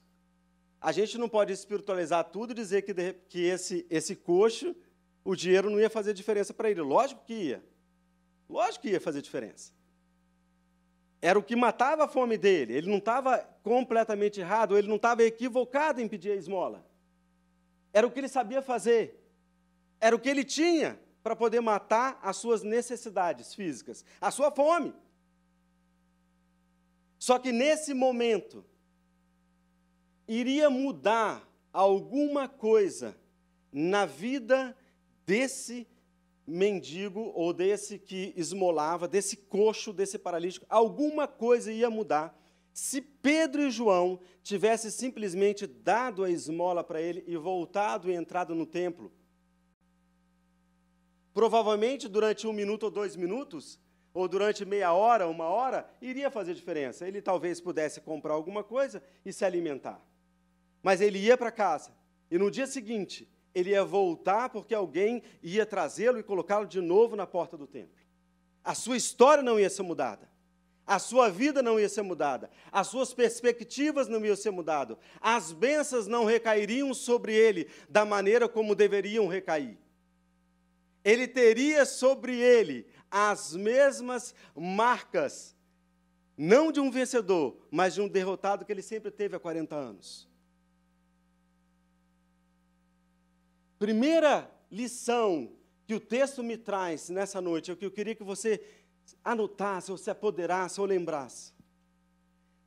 a 0.88 0.92
gente 0.94 1.18
não 1.18 1.28
pode 1.28 1.52
espiritualizar 1.52 2.24
tudo 2.24 2.52
e 2.52 2.54
dizer 2.54 2.82
que, 2.82 2.94
que 3.28 3.42
esse, 3.42 3.86
esse 3.90 4.16
coxo, 4.16 4.74
o 5.22 5.36
dinheiro 5.36 5.70
não 5.70 5.82
ia 5.82 5.90
fazer 5.90 6.14
diferença 6.14 6.54
para 6.54 6.72
ele. 6.72 6.80
Lógico 6.80 7.26
que 7.26 7.34
ia. 7.34 7.64
Lógico 8.50 8.84
que 8.84 8.92
ia 8.92 9.02
fazer 9.02 9.22
diferença. 9.22 9.74
Era 11.22 11.38
o 11.38 11.44
que 11.44 11.58
matava 11.58 12.06
a 12.06 12.08
fome 12.08 12.38
dele. 12.38 12.72
Ele 12.72 12.90
não 12.90 13.00
estava 13.00 13.40
completamente 13.64 14.40
errado, 14.40 14.78
ele 14.78 14.88
não 14.88 14.96
estava 14.96 15.24
equivocado 15.24 16.00
em 16.00 16.08
pedir 16.08 16.32
a 16.32 16.36
esmola. 16.36 16.88
Era 17.92 18.08
o 18.08 18.12
que 18.12 18.22
ele 18.22 18.30
sabia 18.30 18.62
fazer. 18.62 19.22
Era 20.00 20.16
o 20.16 20.20
que 20.20 20.30
ele 20.30 20.46
tinha 20.46 20.98
para 21.22 21.36
poder 21.36 21.60
matar 21.60 22.18
as 22.24 22.38
suas 22.38 22.64
necessidades 22.64 23.54
físicas, 23.54 24.06
a 24.22 24.32
sua 24.32 24.52
fome. 24.52 24.94
Só 27.20 27.38
que 27.38 27.52
nesse 27.52 27.94
momento, 27.94 28.64
iria 30.28 30.70
mudar 30.70 31.48
alguma 31.72 32.48
coisa 32.48 33.18
na 33.72 34.06
vida 34.06 34.76
desse 35.26 35.88
mendigo 36.46 37.32
ou 37.36 37.54
desse 37.54 38.00
que 38.00 38.34
esmolava, 38.36 39.08
desse 39.08 39.38
coxo, 39.38 39.92
desse 39.92 40.18
paralítico, 40.18 40.66
alguma 40.70 41.28
coisa 41.28 41.72
ia 41.72 41.90
mudar 41.90 42.38
se 42.74 43.02
Pedro 43.02 43.64
e 43.64 43.72
João 43.72 44.20
tivessem 44.44 44.92
simplesmente 44.92 45.66
dado 45.66 46.24
a 46.24 46.30
esmola 46.30 46.84
para 46.84 47.02
ele 47.02 47.24
e 47.28 47.36
voltado 47.36 48.10
e 48.10 48.14
entrado 48.14 48.54
no 48.54 48.66
templo 48.66 49.12
provavelmente 51.38 52.08
durante 52.08 52.48
um 52.48 52.52
minuto 52.52 52.86
ou 52.86 52.90
dois 52.90 53.16
minutos, 53.16 53.80
ou 54.12 54.28
durante 54.28 54.66
meia 54.66 54.92
hora, 54.92 55.28
uma 55.28 55.46
hora, 55.46 55.88
iria 56.02 56.32
fazer 56.32 56.56
diferença. 56.56 57.08
Ele 57.08 57.22
talvez 57.22 57.62
pudesse 57.62 58.02
comprar 58.02 58.34
alguma 58.34 58.64
coisa 58.64 59.04
e 59.24 59.32
se 59.32 59.46
alimentar. 59.46 60.04
Mas 60.88 61.02
ele 61.02 61.20
ia 61.20 61.38
para 61.38 61.52
casa, 61.52 61.92
e 62.32 62.38
no 62.38 62.50
dia 62.50 62.66
seguinte, 62.66 63.30
ele 63.54 63.72
ia 63.72 63.84
voltar 63.84 64.48
porque 64.48 64.74
alguém 64.74 65.22
ia 65.44 65.66
trazê-lo 65.66 66.18
e 66.18 66.24
colocá-lo 66.24 66.66
de 66.66 66.80
novo 66.80 67.14
na 67.14 67.28
porta 67.28 67.58
do 67.58 67.68
templo. 67.68 68.00
A 68.64 68.74
sua 68.74 68.96
história 68.96 69.44
não 69.44 69.60
ia 69.60 69.70
ser 69.70 69.84
mudada. 69.84 70.30
A 70.86 71.00
sua 71.00 71.30
vida 71.30 71.62
não 71.62 71.78
ia 71.78 71.90
ser 71.90 72.02
mudada, 72.02 72.50
as 72.72 72.88
suas 72.88 73.14
perspectivas 73.14 74.08
não 74.08 74.26
iam 74.26 74.38
ser 74.38 74.52
mudadas, 74.52 74.96
as 75.20 75.52
bênçãos 75.52 76.08
não 76.08 76.24
recairiam 76.24 76.94
sobre 76.94 77.34
ele 77.34 77.68
da 77.90 78.06
maneira 78.06 78.48
como 78.48 78.74
deveriam 78.74 79.28
recair 79.28 79.78
ele 81.08 81.26
teria 81.26 81.86
sobre 81.86 82.38
ele 82.38 82.86
as 83.10 83.56
mesmas 83.56 84.36
marcas, 84.54 85.56
não 86.38 86.70
de 86.70 86.82
um 86.82 86.92
vencedor, 86.92 87.58
mas 87.72 87.94
de 87.94 88.02
um 88.02 88.10
derrotado 88.10 88.66
que 88.66 88.72
ele 88.74 88.82
sempre 88.82 89.10
teve 89.10 89.34
há 89.34 89.40
40 89.40 89.74
anos. 89.74 90.28
Primeira 93.80 94.50
lição 94.72 95.52
que 95.86 95.96
o 95.96 96.00
texto 96.00 96.44
me 96.44 96.58
traz 96.58 97.10
nessa 97.10 97.40
noite, 97.40 97.72
é 97.72 97.74
o 97.74 97.78
que 97.78 97.86
eu 97.86 97.92
queria 97.92 98.16
que 98.16 98.24
você 98.24 98.62
anotasse, 99.24 99.92
ou 99.92 99.98
se 99.98 100.10
apoderasse, 100.10 100.82
ou 100.82 100.86
lembrasse. 100.86 101.54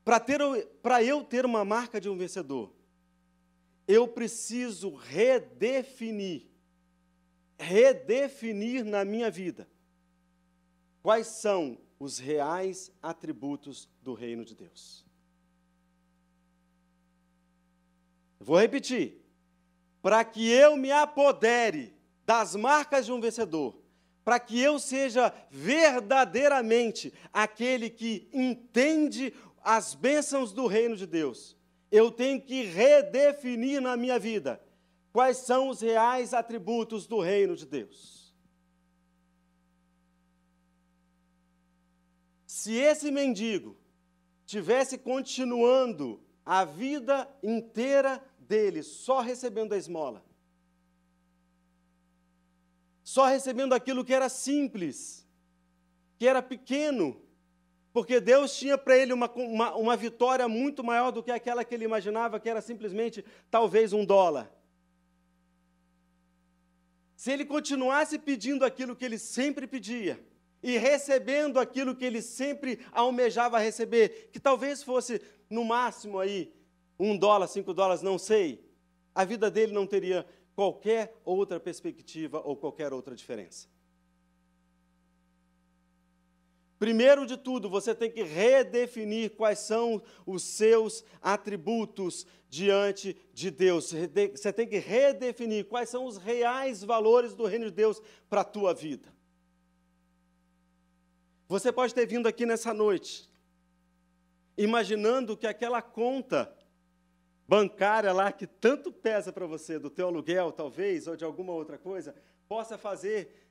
Para 0.02 1.02
eu 1.04 1.22
ter 1.22 1.44
uma 1.44 1.64
marca 1.64 2.00
de 2.00 2.08
um 2.08 2.16
vencedor, 2.16 2.72
eu 3.86 4.08
preciso 4.08 4.94
redefinir, 4.94 6.46
redefinir 7.58 8.84
na 8.84 9.04
minha 9.04 9.30
vida 9.30 9.68
quais 11.02 11.26
são 11.26 11.78
os 11.98 12.18
reais 12.18 12.90
atributos 13.02 13.88
do 14.02 14.14
reino 14.14 14.44
de 14.44 14.54
Deus. 14.54 15.04
Vou 18.38 18.58
repetir. 18.58 19.19
Para 20.02 20.24
que 20.24 20.48
eu 20.50 20.76
me 20.76 20.90
apodere 20.90 21.94
das 22.24 22.54
marcas 22.54 23.06
de 23.06 23.12
um 23.12 23.20
vencedor, 23.20 23.80
para 24.24 24.38
que 24.38 24.60
eu 24.60 24.78
seja 24.78 25.32
verdadeiramente 25.50 27.12
aquele 27.32 27.90
que 27.90 28.28
entende 28.32 29.34
as 29.62 29.94
bênçãos 29.94 30.52
do 30.52 30.66
reino 30.66 30.96
de 30.96 31.06
Deus, 31.06 31.56
eu 31.90 32.10
tenho 32.10 32.40
que 32.40 32.62
redefinir 32.62 33.80
na 33.80 33.96
minha 33.96 34.18
vida 34.18 34.60
quais 35.12 35.38
são 35.38 35.68
os 35.68 35.80
reais 35.80 36.32
atributos 36.32 37.06
do 37.06 37.20
reino 37.20 37.56
de 37.56 37.66
Deus. 37.66 38.34
Se 42.46 42.74
esse 42.74 43.10
mendigo 43.10 43.76
tivesse 44.44 44.98
continuando 44.98 46.22
a 46.44 46.64
vida 46.64 47.28
inteira 47.42 48.22
dele 48.50 48.82
só 48.82 49.20
recebendo 49.20 49.72
a 49.74 49.78
esmola, 49.78 50.24
só 53.04 53.26
recebendo 53.26 53.74
aquilo 53.74 54.04
que 54.04 54.12
era 54.12 54.28
simples, 54.28 55.24
que 56.18 56.26
era 56.26 56.42
pequeno, 56.42 57.22
porque 57.92 58.20
Deus 58.20 58.56
tinha 58.58 58.76
para 58.76 58.96
ele 58.96 59.12
uma, 59.12 59.30
uma, 59.30 59.76
uma, 59.76 59.96
vitória 59.96 60.48
muito 60.48 60.82
maior 60.82 61.12
do 61.12 61.22
que 61.22 61.30
aquela 61.30 61.64
que 61.64 61.74
ele 61.74 61.84
imaginava, 61.84 62.40
que 62.40 62.48
era 62.48 62.60
simplesmente 62.60 63.24
talvez 63.50 63.92
um 63.92 64.04
dólar. 64.04 64.52
Se 67.14 67.30
ele 67.30 67.44
continuasse 67.44 68.18
pedindo 68.18 68.64
aquilo 68.64 68.96
que 68.96 69.04
ele 69.04 69.18
sempre 69.18 69.66
pedia, 69.66 70.18
e 70.62 70.76
recebendo 70.76 71.58
aquilo 71.58 71.94
que 71.94 72.04
ele 72.04 72.20
sempre 72.20 72.80
almejava 72.92 73.58
receber, 73.58 74.28
que 74.32 74.40
talvez 74.40 74.82
fosse 74.82 75.22
no 75.48 75.64
máximo 75.64 76.18
aí 76.18 76.52
um 77.00 77.16
dólar, 77.16 77.46
cinco 77.48 77.72
dólares, 77.72 78.02
não 78.02 78.18
sei, 78.18 78.62
a 79.14 79.24
vida 79.24 79.50
dele 79.50 79.72
não 79.72 79.86
teria 79.86 80.26
qualquer 80.54 81.18
outra 81.24 81.58
perspectiva 81.58 82.42
ou 82.44 82.56
qualquer 82.56 82.92
outra 82.92 83.16
diferença. 83.16 83.68
Primeiro 86.78 87.26
de 87.26 87.36
tudo, 87.36 87.68
você 87.68 87.94
tem 87.94 88.10
que 88.10 88.22
redefinir 88.22 89.30
quais 89.32 89.58
são 89.58 90.02
os 90.24 90.42
seus 90.42 91.04
atributos 91.20 92.26
diante 92.48 93.14
de 93.34 93.50
Deus. 93.50 93.92
Você 94.32 94.52
tem 94.52 94.66
que 94.66 94.78
redefinir 94.78 95.66
quais 95.66 95.90
são 95.90 96.06
os 96.06 96.16
reais 96.16 96.82
valores 96.82 97.34
do 97.34 97.44
reino 97.44 97.66
de 97.66 97.70
Deus 97.72 98.00
para 98.30 98.40
a 98.40 98.44
tua 98.44 98.72
vida. 98.72 99.12
Você 101.48 101.70
pode 101.70 101.94
ter 101.94 102.06
vindo 102.06 102.26
aqui 102.26 102.46
nessa 102.46 102.72
noite, 102.72 103.28
imaginando 104.56 105.36
que 105.36 105.46
aquela 105.46 105.82
conta 105.82 106.54
bancária 107.50 108.12
lá 108.12 108.30
que 108.30 108.46
tanto 108.46 108.92
pesa 108.92 109.32
para 109.32 109.44
você, 109.44 109.76
do 109.76 109.90
teu 109.90 110.06
aluguel, 110.06 110.52
talvez, 110.52 111.08
ou 111.08 111.16
de 111.16 111.24
alguma 111.24 111.52
outra 111.52 111.76
coisa, 111.76 112.14
possa 112.48 112.78
fazer, 112.78 113.44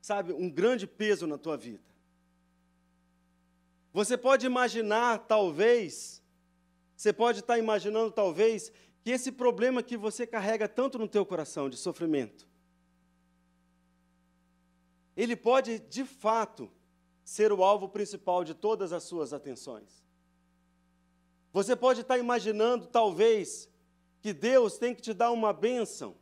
sabe, 0.00 0.32
um 0.32 0.50
grande 0.50 0.88
peso 0.88 1.24
na 1.24 1.38
tua 1.38 1.56
vida. 1.56 1.84
Você 3.92 4.18
pode 4.18 4.44
imaginar, 4.44 5.18
talvez, 5.28 6.20
você 6.96 7.12
pode 7.12 7.38
estar 7.38 7.56
imaginando, 7.56 8.10
talvez, 8.10 8.72
que 9.04 9.12
esse 9.12 9.30
problema 9.30 9.84
que 9.84 9.96
você 9.96 10.26
carrega 10.26 10.68
tanto 10.68 10.98
no 10.98 11.06
teu 11.06 11.24
coração 11.24 11.70
de 11.70 11.76
sofrimento, 11.76 12.48
ele 15.16 15.36
pode, 15.36 15.78
de 15.78 16.04
fato, 16.04 16.68
ser 17.22 17.52
o 17.52 17.62
alvo 17.62 17.88
principal 17.88 18.42
de 18.42 18.52
todas 18.52 18.92
as 18.92 19.04
suas 19.04 19.32
atenções. 19.32 20.03
Você 21.54 21.76
pode 21.76 22.00
estar 22.00 22.18
imaginando, 22.18 22.84
talvez, 22.84 23.70
que 24.20 24.32
Deus 24.32 24.76
tem 24.76 24.92
que 24.92 25.00
te 25.00 25.14
dar 25.14 25.30
uma 25.30 25.52
bênção, 25.52 26.16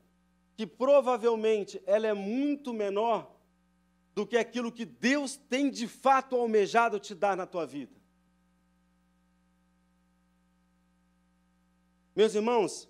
que 0.55 0.67
provavelmente 0.67 1.83
ela 1.87 2.07
é 2.07 2.13
muito 2.13 2.75
menor 2.75 3.35
do 4.15 4.27
que 4.27 4.37
aquilo 4.37 4.71
que 4.71 4.85
Deus 4.85 5.35
tem 5.35 5.71
de 5.71 5.89
fato 5.89 6.37
almejado 6.37 7.01
te 7.01 7.15
dar 7.15 7.35
na 7.35 7.47
tua 7.47 7.65
vida. 7.65 7.99
Meus 12.15 12.35
irmãos, 12.35 12.87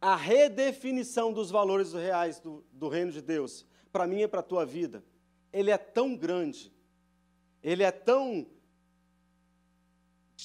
a 0.00 0.16
redefinição 0.16 1.30
dos 1.30 1.50
valores 1.50 1.92
reais 1.92 2.40
do, 2.40 2.64
do 2.72 2.88
reino 2.88 3.12
de 3.12 3.20
Deus, 3.20 3.66
para 3.92 4.06
mim 4.06 4.22
e 4.22 4.28
para 4.28 4.40
a 4.40 4.42
tua 4.42 4.64
vida, 4.64 5.04
ele 5.52 5.70
é 5.70 5.76
tão 5.76 6.16
grande, 6.16 6.72
ele 7.62 7.82
é 7.82 7.92
tão 7.92 8.46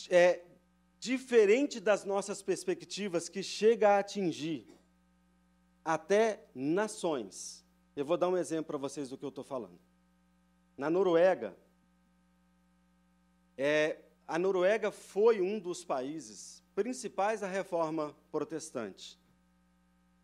é, 0.10 0.44
diferente 1.00 1.80
das 1.80 2.06
nossas 2.06 2.42
perspectivas 2.42 3.28
que 3.28 3.42
chega 3.42 3.90
a 3.90 4.00
atingir 4.00 4.68
até 5.84 6.46
nações. 6.54 7.66
Eu 7.96 8.06
vou 8.06 8.18
dar 8.18 8.30
um 8.30 8.38
exemplo 8.38 8.66
para 8.66 8.78
vocês 8.78 9.10
do 9.10 9.18
que 9.18 9.26
eu 9.26 9.30
estou 9.30 9.44
falando. 9.44 9.80
Na 10.78 10.90
Noruega, 10.90 11.58
é, 13.58 14.00
a 14.28 14.40
Noruega 14.40 14.92
foi 14.92 15.42
um 15.42 15.60
dos 15.60 15.84
países 15.84 16.64
principais 16.74 17.42
da 17.42 17.48
reforma 17.48 18.16
protestante. 18.32 19.20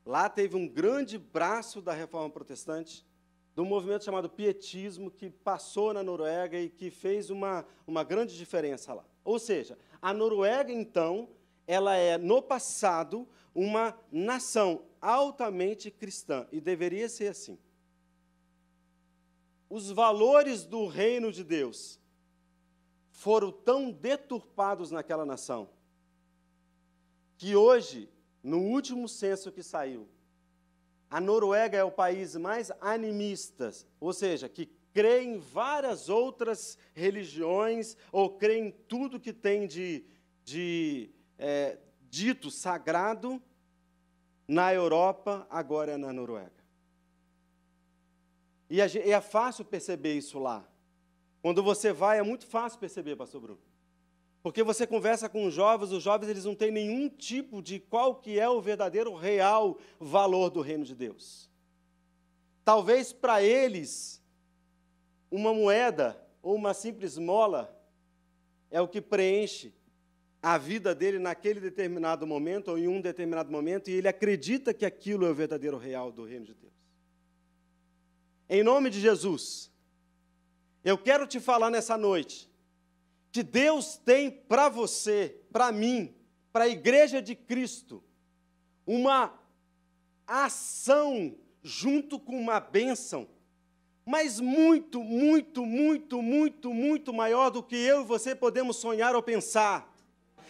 Lá 0.05 0.29
teve 0.29 0.55
um 0.55 0.67
grande 0.67 1.17
braço 1.17 1.81
da 1.81 1.91
reforma 1.91 2.29
protestante, 2.29 3.05
do 3.53 3.65
movimento 3.65 4.05
chamado 4.05 4.29
Pietismo, 4.29 5.11
que 5.11 5.29
passou 5.29 5.93
na 5.93 6.03
Noruega 6.03 6.57
e 6.57 6.69
que 6.69 6.89
fez 6.89 7.29
uma, 7.29 7.65
uma 7.85 8.03
grande 8.03 8.37
diferença 8.37 8.93
lá. 8.93 9.05
Ou 9.27 9.39
seja, 9.39 9.77
a 10.01 10.13
Noruega, 10.13 10.71
então, 10.71 11.27
ela 11.67 11.93
é, 11.97 12.17
no 12.17 12.41
passado, 12.41 13.27
uma 13.53 13.93
nação 14.09 14.85
altamente 15.01 15.91
cristã, 15.91 16.47
e 16.49 16.61
deveria 16.61 17.09
ser 17.09 17.27
assim. 17.27 17.59
Os 19.69 19.91
valores 19.91 20.63
do 20.63 20.87
reino 20.87 21.29
de 21.29 21.43
Deus 21.43 21.99
foram 23.11 23.51
tão 23.51 23.91
deturpados 23.91 24.91
naquela 24.91 25.25
nação, 25.25 25.67
que 27.35 27.53
hoje, 27.53 28.09
no 28.41 28.59
último 28.59 29.09
censo 29.09 29.51
que 29.51 29.61
saiu, 29.61 30.07
a 31.09 31.19
Noruega 31.19 31.77
é 31.77 31.83
o 31.83 31.91
país 31.91 32.33
mais 32.37 32.71
animista, 32.79 33.73
ou 33.99 34.13
seja, 34.13 34.47
que 34.47 34.67
crê 34.97 35.21
em 35.21 35.37
várias 35.37 36.09
outras 36.09 36.75
religiões, 36.95 37.95
ou 38.11 38.35
crê 38.35 38.57
em 38.57 38.71
tudo 38.71 39.19
que 39.19 39.31
tem 39.31 39.67
de, 39.67 40.03
de 40.43 41.11
é, 41.37 41.77
dito 42.09 42.49
sagrado 42.49 43.39
na 44.47 44.73
Europa, 44.73 45.45
agora 45.51 45.91
é 45.91 45.97
na 45.97 46.11
Noruega. 46.11 46.63
E 48.67 48.81
é 48.81 49.21
fácil 49.21 49.63
perceber 49.63 50.15
isso 50.15 50.39
lá. 50.39 50.67
Quando 51.43 51.61
você 51.61 51.93
vai, 51.93 52.17
é 52.17 52.23
muito 52.23 52.47
fácil 52.47 52.79
perceber, 52.79 53.15
pastor 53.15 53.39
Bruno. 53.39 53.61
Porque 54.41 54.63
você 54.63 54.87
conversa 54.87 55.29
com 55.29 55.45
os 55.45 55.53
jovens, 55.53 55.91
os 55.91 56.01
jovens 56.01 56.27
eles 56.27 56.45
não 56.45 56.55
têm 56.55 56.71
nenhum 56.71 57.07
tipo 57.07 57.61
de 57.61 57.79
qual 57.79 58.15
que 58.15 58.39
é 58.39 58.49
o 58.49 58.59
verdadeiro, 58.59 59.13
real 59.13 59.77
valor 59.99 60.49
do 60.49 60.61
reino 60.61 60.83
de 60.83 60.95
Deus. 60.95 61.47
Talvez 62.65 63.13
para 63.13 63.43
eles 63.43 64.16
uma 65.29 65.53
moeda 65.53 66.19
ou 66.41 66.55
uma 66.55 66.73
simples 66.73 67.17
mola 67.17 67.73
é 68.69 68.81
o 68.81 68.87
que 68.87 69.01
preenche 69.01 69.73
a 70.41 70.57
vida 70.57 70.93
dele 70.93 71.19
naquele 71.19 71.59
determinado 71.59 72.25
momento 72.25 72.69
ou 72.69 72.77
em 72.77 72.87
um 72.87 73.01
determinado 73.01 73.51
momento 73.51 73.89
e 73.89 73.93
ele 73.93 74.07
acredita 74.07 74.73
que 74.73 74.85
aquilo 74.85 75.25
é 75.25 75.29
o 75.29 75.35
verdadeiro 75.35 75.77
real 75.77 76.11
do 76.11 76.23
reino 76.23 76.45
de 76.45 76.53
Deus. 76.53 76.73
Em 78.49 78.63
nome 78.63 78.89
de 78.89 79.01
Jesus, 79.01 79.71
eu 80.83 80.97
quero 80.97 81.27
te 81.27 81.39
falar 81.39 81.69
nessa 81.69 81.97
noite 81.97 82.49
que 83.31 83.43
Deus 83.43 83.97
tem 83.97 84.31
para 84.31 84.69
você, 84.69 85.41
para 85.51 85.71
mim, 85.71 86.15
para 86.51 86.63
a 86.63 86.69
igreja 86.69 87.21
de 87.21 87.35
Cristo, 87.35 88.03
uma 88.85 89.37
ação 90.25 91.37
junto 91.61 92.19
com 92.19 92.39
uma 92.39 92.59
bênção 92.59 93.27
mas 94.07 94.39
muito, 94.39 95.03
muito, 95.03 95.65
muito, 95.65 96.21
muito, 96.21 96.73
muito 96.73 97.13
maior 97.13 97.49
do 97.49 97.61
que 97.61 97.75
eu 97.75 98.03
e 98.03 98.05
você 98.05 98.33
podemos 98.33 98.77
sonhar 98.77 99.13
ou 99.13 99.21
pensar. 99.21 99.93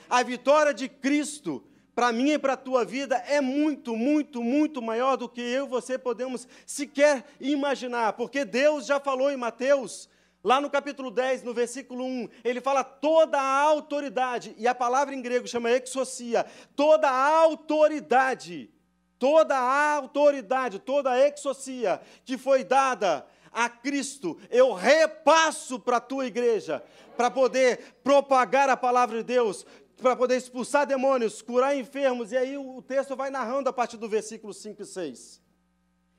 A 0.08 0.22
vitória 0.22 0.72
de 0.72 0.88
Cristo 0.88 1.64
para 1.96 2.12
mim 2.12 2.30
e 2.30 2.38
para 2.38 2.54
a 2.54 2.58
tua 2.58 2.86
vida 2.86 3.16
é 3.28 3.42
muito, 3.42 3.96
muito, 3.96 4.44
muito 4.44 4.80
maior 4.80 5.18
do 5.18 5.28
que 5.28 5.42
eu 5.42 5.66
e 5.66 5.70
você 5.70 5.98
podemos 5.98 6.48
sequer 6.68 7.26
imaginar, 7.42 8.14
porque 8.14 8.46
Deus 8.46 8.86
já 8.86 9.00
falou 9.00 9.32
em 9.32 9.38
Mateus, 9.38 10.08
lá 10.44 10.62
no 10.62 10.70
capítulo 10.70 11.10
10, 11.10 11.42
no 11.42 11.52
versículo 11.52 12.06
1, 12.06 12.30
ele 12.44 12.62
fala 12.62 12.84
toda 12.84 13.42
a 13.42 13.62
autoridade, 13.62 14.54
e 14.60 14.68
a 14.68 14.76
palavra 14.76 15.16
em 15.16 15.22
grego 15.22 15.48
chama 15.48 15.72
exocia, 15.72 16.46
toda 16.76 17.10
a 17.10 17.40
autoridade, 17.40 18.70
toda 19.18 19.58
a 19.58 19.96
autoridade, 19.96 20.78
toda 20.78 21.10
a 21.10 21.28
exocia 21.28 22.00
que 22.24 22.38
foi 22.38 22.64
dada 22.64 23.26
a 23.58 23.68
Cristo, 23.68 24.38
eu 24.52 24.72
repasso 24.72 25.80
para 25.80 25.98
a 25.98 26.00
tua 26.02 26.28
igreja, 26.28 26.84
para 27.18 27.32
poder 27.32 27.96
propagar 28.04 28.70
a 28.70 28.78
palavra 28.78 29.18
de 29.18 29.24
Deus, 29.24 29.66
para 30.00 30.16
poder 30.16 30.38
expulsar 30.38 30.86
demônios, 30.86 31.42
curar 31.42 31.76
enfermos, 31.76 32.32
e 32.32 32.38
aí 32.38 32.56
o 32.56 32.84
texto 32.84 33.16
vai 33.16 33.32
narrando 33.32 33.68
a 33.68 33.74
partir 33.74 33.98
do 33.98 34.08
versículo 34.08 34.54
5 34.54 34.84
e 34.84 34.86
6. 34.86 35.42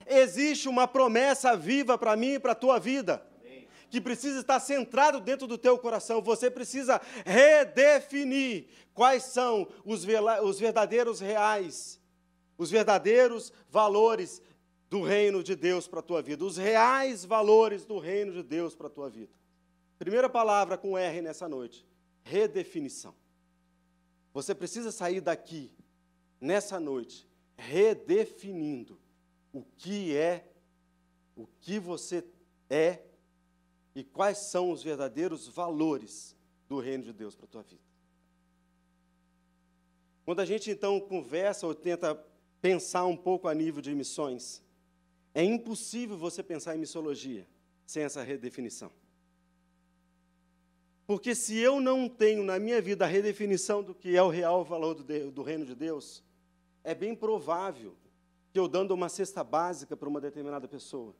Existe 0.04 0.68
uma 0.68 0.88
promessa 0.88 1.56
viva 1.56 1.96
para 1.96 2.16
mim 2.16 2.32
e 2.32 2.38
para 2.40 2.52
a 2.52 2.56
tua 2.56 2.80
vida, 2.80 3.24
que 3.88 4.00
precisa 4.00 4.40
estar 4.40 4.58
centrado 4.58 5.20
dentro 5.20 5.46
do 5.46 5.56
teu 5.56 5.78
coração. 5.78 6.20
Você 6.20 6.50
precisa 6.50 7.00
redefinir 7.24 8.66
quais 8.92 9.22
são 9.22 9.68
os, 9.84 10.04
os 10.42 10.58
verdadeiros 10.58 11.20
reais, 11.20 12.00
os 12.58 12.68
verdadeiros 12.68 13.52
valores 13.70 14.42
do 14.90 15.02
reino 15.02 15.42
de 15.42 15.54
Deus 15.54 15.86
para 15.86 16.00
a 16.00 16.02
tua 16.02 16.22
vida, 16.22 16.44
os 16.44 16.56
reais 16.56 17.24
valores 17.24 17.84
do 17.84 17.98
reino 17.98 18.32
de 18.32 18.42
Deus 18.42 18.74
para 18.74 18.86
a 18.86 18.90
tua 18.90 19.10
vida. 19.10 19.32
Primeira 19.98 20.28
palavra 20.28 20.78
com 20.78 20.96
R 20.96 21.20
nessa 21.20 21.48
noite: 21.48 21.86
redefinição. 22.22 23.14
Você 24.32 24.54
precisa 24.54 24.90
sair 24.92 25.20
daqui, 25.20 25.72
nessa 26.40 26.78
noite, 26.78 27.28
redefinindo 27.56 28.98
o 29.52 29.62
que 29.76 30.16
é, 30.16 30.48
o 31.36 31.46
que 31.60 31.78
você 31.78 32.24
é 32.70 33.02
e 33.94 34.04
quais 34.04 34.38
são 34.38 34.70
os 34.70 34.82
verdadeiros 34.82 35.48
valores 35.48 36.36
do 36.68 36.78
reino 36.78 37.04
de 37.04 37.12
Deus 37.12 37.34
para 37.34 37.46
a 37.46 37.48
tua 37.48 37.62
vida. 37.62 37.82
Quando 40.24 40.40
a 40.40 40.44
gente 40.44 40.70
então 40.70 41.00
conversa 41.00 41.66
ou 41.66 41.74
tenta 41.74 42.14
pensar 42.60 43.06
um 43.06 43.16
pouco 43.16 43.48
a 43.48 43.54
nível 43.54 43.80
de 43.80 43.94
missões, 43.94 44.62
é 45.34 45.42
impossível 45.44 46.16
você 46.16 46.42
pensar 46.42 46.74
em 46.74 46.78
missologia 46.78 47.46
sem 47.86 48.02
essa 48.02 48.22
redefinição. 48.22 48.90
Porque 51.06 51.34
se 51.34 51.56
eu 51.56 51.80
não 51.80 52.08
tenho 52.08 52.44
na 52.44 52.58
minha 52.58 52.82
vida 52.82 53.04
a 53.04 53.08
redefinição 53.08 53.82
do 53.82 53.94
que 53.94 54.14
é 54.14 54.22
o 54.22 54.28
real 54.28 54.64
valor 54.64 54.94
do, 54.94 55.30
do 55.30 55.42
reino 55.42 55.64
de 55.64 55.74
Deus, 55.74 56.22
é 56.84 56.94
bem 56.94 57.14
provável 57.14 57.96
que 58.52 58.58
eu 58.58 58.68
dando 58.68 58.92
uma 58.92 59.08
cesta 59.08 59.42
básica 59.42 59.96
para 59.96 60.08
uma 60.08 60.20
determinada 60.20 60.68
pessoa, 60.68 61.14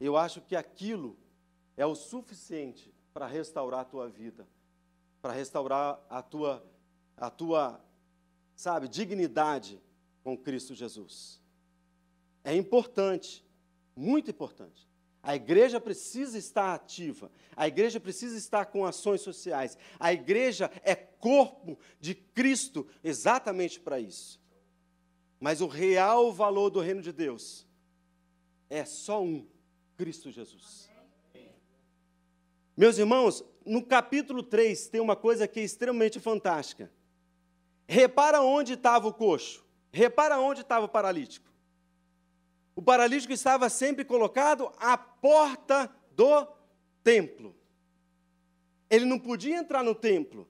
eu 0.00 0.16
acho 0.16 0.40
que 0.40 0.56
aquilo 0.56 1.16
é 1.76 1.84
o 1.84 1.94
suficiente 1.94 2.92
para 3.12 3.26
restaurar 3.26 3.80
a 3.80 3.84
tua 3.84 4.08
vida, 4.08 4.46
para 5.20 5.32
restaurar 5.32 6.00
a 6.08 6.22
tua, 6.22 6.64
a 7.16 7.30
tua, 7.30 7.80
sabe, 8.56 8.88
dignidade 8.88 9.80
com 10.22 10.36
Cristo 10.36 10.74
Jesus. 10.74 11.39
É 12.44 12.54
importante, 12.54 13.44
muito 13.94 14.30
importante. 14.30 14.88
A 15.22 15.36
igreja 15.36 15.78
precisa 15.78 16.38
estar 16.38 16.74
ativa, 16.74 17.30
a 17.54 17.68
igreja 17.68 18.00
precisa 18.00 18.38
estar 18.38 18.66
com 18.66 18.86
ações 18.86 19.20
sociais, 19.20 19.76
a 19.98 20.12
igreja 20.12 20.70
é 20.82 20.94
corpo 20.94 21.78
de 22.00 22.14
Cristo 22.14 22.86
exatamente 23.04 23.78
para 23.78 24.00
isso. 24.00 24.40
Mas 25.38 25.60
o 25.60 25.66
real 25.66 26.32
valor 26.32 26.70
do 26.70 26.80
reino 26.80 27.02
de 27.02 27.12
Deus 27.12 27.66
é 28.70 28.84
só 28.84 29.22
um: 29.22 29.46
Cristo 29.96 30.30
Jesus. 30.30 30.88
Meus 32.74 32.96
irmãos, 32.96 33.44
no 33.66 33.84
capítulo 33.84 34.42
3 34.42 34.88
tem 34.88 35.00
uma 35.02 35.16
coisa 35.16 35.46
que 35.46 35.60
é 35.60 35.62
extremamente 35.62 36.18
fantástica. 36.18 36.90
Repara 37.86 38.40
onde 38.40 38.72
estava 38.72 39.06
o 39.06 39.12
coxo, 39.12 39.66
repara 39.92 40.38
onde 40.38 40.62
estava 40.62 40.86
o 40.86 40.88
paralítico. 40.88 41.50
O 42.74 42.82
paralítico 42.82 43.32
estava 43.32 43.68
sempre 43.68 44.04
colocado 44.04 44.72
à 44.78 44.96
porta 44.96 45.90
do 46.12 46.46
templo. 47.02 47.54
Ele 48.88 49.04
não 49.04 49.18
podia 49.18 49.56
entrar 49.56 49.84
no 49.84 49.94
templo, 49.94 50.48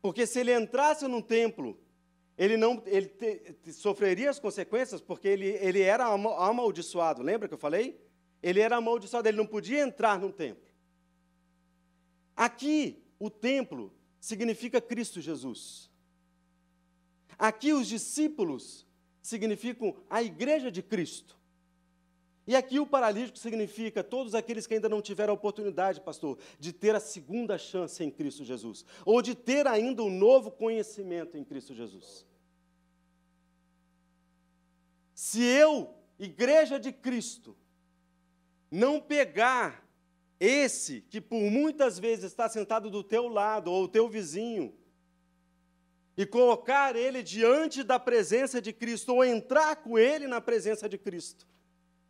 porque 0.00 0.26
se 0.26 0.38
ele 0.38 0.54
entrasse 0.54 1.08
no 1.08 1.20
templo, 1.20 1.78
ele 2.38 2.56
não 2.56 2.82
ele 2.86 3.08
te, 3.08 3.72
sofreria 3.72 4.30
as 4.30 4.38
consequências, 4.38 5.00
porque 5.00 5.26
ele, 5.26 5.46
ele 5.46 5.80
era 5.80 6.06
amaldiçoado. 6.06 7.22
Lembra 7.22 7.48
que 7.48 7.54
eu 7.54 7.58
falei? 7.58 8.00
Ele 8.42 8.60
era 8.60 8.76
amaldiçoado, 8.76 9.26
ele 9.26 9.36
não 9.36 9.46
podia 9.46 9.80
entrar 9.80 10.20
no 10.20 10.32
templo. 10.32 10.66
Aqui, 12.36 13.02
o 13.18 13.30
templo 13.30 13.92
significa 14.20 14.80
Cristo 14.80 15.20
Jesus. 15.20 15.90
Aqui, 17.38 17.72
os 17.72 17.88
discípulos 17.88 18.85
significam 19.26 19.96
a 20.08 20.22
igreja 20.22 20.70
de 20.70 20.82
Cristo. 20.82 21.36
E 22.46 22.54
aqui 22.54 22.78
o 22.78 22.86
paralítico 22.86 23.38
significa 23.38 24.04
todos 24.04 24.36
aqueles 24.36 24.68
que 24.68 24.74
ainda 24.74 24.88
não 24.88 25.02
tiveram 25.02 25.32
a 25.32 25.34
oportunidade, 25.34 26.00
pastor, 26.00 26.38
de 26.60 26.72
ter 26.72 26.94
a 26.94 27.00
segunda 27.00 27.58
chance 27.58 28.02
em 28.04 28.10
Cristo 28.10 28.44
Jesus, 28.44 28.84
ou 29.04 29.20
de 29.20 29.34
ter 29.34 29.66
ainda 29.66 30.02
um 30.02 30.10
novo 30.10 30.52
conhecimento 30.52 31.36
em 31.36 31.42
Cristo 31.42 31.74
Jesus. 31.74 32.24
Se 35.12 35.42
eu, 35.42 35.92
igreja 36.20 36.78
de 36.78 36.92
Cristo, 36.92 37.56
não 38.70 39.00
pegar 39.00 39.84
esse 40.38 41.00
que 41.00 41.20
por 41.20 41.40
muitas 41.50 41.98
vezes 41.98 42.26
está 42.26 42.48
sentado 42.48 42.90
do 42.90 43.02
teu 43.02 43.26
lado, 43.26 43.72
ou 43.72 43.84
o 43.84 43.88
teu 43.88 44.08
vizinho, 44.08 44.72
e 46.16 46.24
colocar 46.24 46.96
ele 46.96 47.22
diante 47.22 47.82
da 47.82 47.98
presença 47.98 48.60
de 48.60 48.72
Cristo, 48.72 49.14
ou 49.14 49.24
entrar 49.24 49.76
com 49.76 49.98
ele 49.98 50.26
na 50.26 50.40
presença 50.40 50.88
de 50.88 50.96
Cristo, 50.96 51.46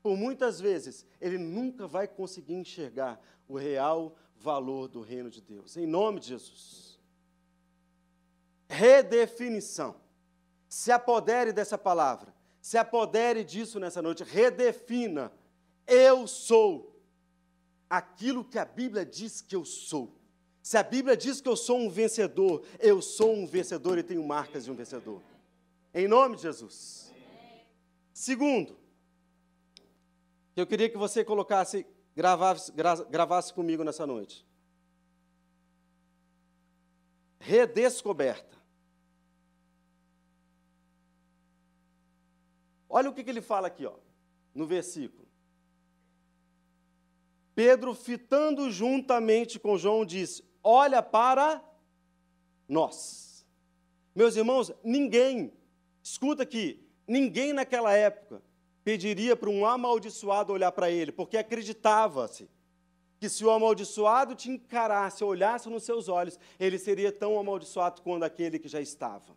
por 0.03 0.16
muitas 0.16 0.61
vezes, 0.61 1.05
ele 1.21 1.37
nunca 1.37 1.87
vai 1.88 2.07
conseguir 2.07 2.55
enxergar 2.55 3.21
o 3.49 3.57
real 3.57 4.16
valor 4.37 4.87
do 4.87 5.01
reino 5.01 5.29
de 5.29 5.40
Deus. 5.40 5.77
Em 5.77 5.87
nome 5.87 6.21
de 6.21 6.29
Jesus. 6.29 7.01
Redefinição. 8.69 9.97
Se 10.69 10.92
apodere 10.92 11.53
dessa 11.53 11.77
palavra. 11.77 12.33
Se 12.61 12.79
apodere 12.79 13.42
disso 13.42 13.81
nessa 13.81 14.01
noite. 14.01 14.23
Redefina. 14.23 15.33
Eu 15.87 16.27
sou 16.29 17.01
aquilo 17.90 18.45
que 18.45 18.59
a 18.59 18.64
Bíblia 18.64 19.05
diz 19.05 19.40
que 19.40 19.57
eu 19.57 19.64
sou. 19.64 20.16
Se 20.66 20.76
a 20.76 20.83
Bíblia 20.83 21.16
diz 21.16 21.40
que 21.40 21.48
eu 21.48 21.55
sou 21.55 21.79
um 21.79 21.88
vencedor, 21.88 22.66
eu 22.81 23.00
sou 23.00 23.33
um 23.33 23.46
vencedor 23.46 23.98
e 23.98 24.02
tenho 24.02 24.26
marcas 24.26 24.64
de 24.64 24.70
um 24.72 24.74
vencedor. 24.74 25.22
Em 25.94 26.09
nome 26.09 26.35
de 26.35 26.42
Jesus. 26.42 27.14
Segundo, 28.12 28.76
eu 30.57 30.66
queria 30.66 30.90
que 30.90 30.98
você 30.98 31.24
colocasse, 31.24 31.87
gravasse, 32.16 32.72
gravasse 33.09 33.55
comigo 33.55 33.85
nessa 33.85 34.05
noite. 34.09 34.44
Redescoberta. 37.38 38.57
Olha 42.88 43.09
o 43.09 43.14
que, 43.14 43.22
que 43.22 43.31
ele 43.31 43.40
fala 43.40 43.68
aqui, 43.68 43.87
ó, 43.87 43.94
no 44.52 44.66
versículo. 44.66 45.29
Pedro, 47.55 47.94
fitando 47.94 48.68
juntamente 48.68 49.61
com 49.61 49.79
João, 49.79 50.05
disse: 50.05 50.44
olha 50.66 51.00
para 51.00 51.62
nós. 52.68 53.46
Meus 54.12 54.35
irmãos, 54.35 54.72
ninguém, 54.83 55.52
escuta 56.02 56.42
aqui, 56.42 56.85
ninguém 57.07 57.52
naquela 57.52 57.92
época 57.92 58.42
pediria 58.83 59.37
para 59.37 59.48
um 59.48 59.64
amaldiçoado 59.64 60.52
olhar 60.52 60.72
para 60.72 60.90
ele, 60.90 61.12
porque 61.12 61.37
acreditava-se 61.37 62.48
que 63.20 63.29
se 63.29 63.44
o 63.44 63.50
amaldiçoado 63.50 64.35
te 64.35 64.50
encarasse, 64.50 65.22
olhasse 65.22 65.68
nos 65.68 65.85
seus 65.85 66.09
olhos, 66.09 66.38
ele 66.59 66.79
seria 66.79 67.12
tão 67.12 67.38
amaldiçoado 67.38 68.02
quanto 68.02 68.24
aquele 68.24 68.59
que 68.59 68.68
já 68.68 68.81
estava. 68.81 69.37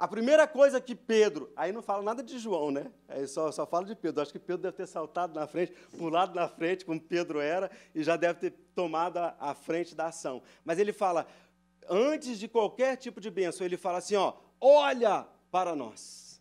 A 0.00 0.08
primeira 0.08 0.48
coisa 0.48 0.80
que 0.80 0.94
Pedro, 0.94 1.52
aí 1.54 1.72
não 1.72 1.82
fala 1.82 2.02
nada 2.02 2.22
de 2.22 2.38
João, 2.38 2.70
né? 2.70 2.90
Aí 3.06 3.26
só, 3.26 3.52
só 3.52 3.66
fala 3.66 3.84
de 3.84 3.94
Pedro. 3.94 4.22
Acho 4.22 4.32
que 4.32 4.38
Pedro 4.38 4.62
deve 4.62 4.78
ter 4.78 4.86
saltado 4.86 5.38
na 5.38 5.46
frente, 5.46 5.74
pulado 5.98 6.34
na 6.34 6.48
frente, 6.48 6.86
como 6.86 6.98
Pedro 6.98 7.38
era, 7.38 7.70
e 7.94 8.02
já 8.02 8.16
deve 8.16 8.40
ter 8.40 8.50
tomado 8.74 9.18
a, 9.18 9.36
a 9.38 9.54
frente 9.54 9.94
da 9.94 10.06
ação. 10.06 10.42
Mas 10.64 10.78
ele 10.78 10.90
fala, 10.90 11.26
antes 11.86 12.38
de 12.38 12.48
qualquer 12.48 12.96
tipo 12.96 13.20
de 13.20 13.30
bênção, 13.30 13.66
ele 13.66 13.76
fala 13.76 13.98
assim: 13.98 14.16
ó, 14.16 14.32
olha 14.58 15.28
para 15.50 15.76
nós. 15.76 16.40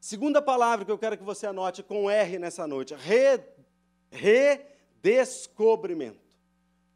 Segunda 0.00 0.40
palavra 0.40 0.86
que 0.86 0.90
eu 0.90 0.96
quero 0.96 1.18
que 1.18 1.22
você 1.22 1.46
anote 1.46 1.82
com 1.82 2.10
R 2.10 2.38
nessa 2.38 2.66
noite: 2.66 2.96
redescobrimento. 4.10 6.27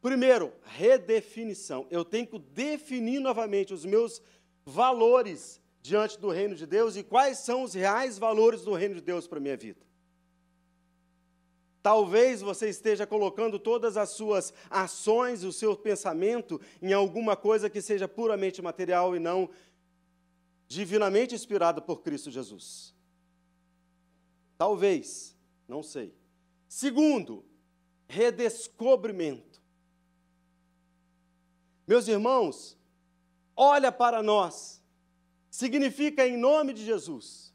Primeiro, 0.02 0.52
redefinição. 0.64 1.86
Eu 1.88 2.04
tenho 2.04 2.26
que 2.26 2.38
definir 2.38 3.20
novamente 3.20 3.72
os 3.72 3.84
meus 3.84 4.20
valores 4.66 5.60
diante 5.80 6.18
do 6.18 6.28
reino 6.28 6.56
de 6.56 6.66
Deus 6.66 6.96
e 6.96 7.04
quais 7.04 7.38
são 7.38 7.62
os 7.62 7.72
reais 7.72 8.18
valores 8.18 8.62
do 8.62 8.74
reino 8.74 8.96
de 8.96 9.00
Deus 9.00 9.28
para 9.28 9.38
a 9.38 9.40
minha 9.40 9.56
vida. 9.56 9.80
Talvez 11.80 12.40
você 12.40 12.68
esteja 12.68 13.06
colocando 13.06 13.58
todas 13.58 13.96
as 13.96 14.10
suas 14.10 14.52
ações, 14.68 15.44
o 15.44 15.52
seu 15.52 15.76
pensamento 15.76 16.60
em 16.80 16.92
alguma 16.92 17.36
coisa 17.36 17.70
que 17.70 17.80
seja 17.80 18.06
puramente 18.06 18.60
material 18.60 19.14
e 19.16 19.20
não 19.20 19.50
divinamente 20.66 21.34
inspirada 21.34 21.80
por 21.80 22.02
Cristo 22.02 22.30
Jesus. 22.30 22.94
Talvez, 24.56 25.36
não 25.66 25.82
sei. 25.82 26.14
Segundo, 26.68 27.44
redescobrimento. 28.08 29.51
Meus 31.86 32.08
irmãos, 32.08 32.78
olha 33.56 33.90
para 33.90 34.22
nós. 34.22 34.82
Significa 35.50 36.26
em 36.26 36.36
nome 36.36 36.72
de 36.72 36.84
Jesus 36.84 37.52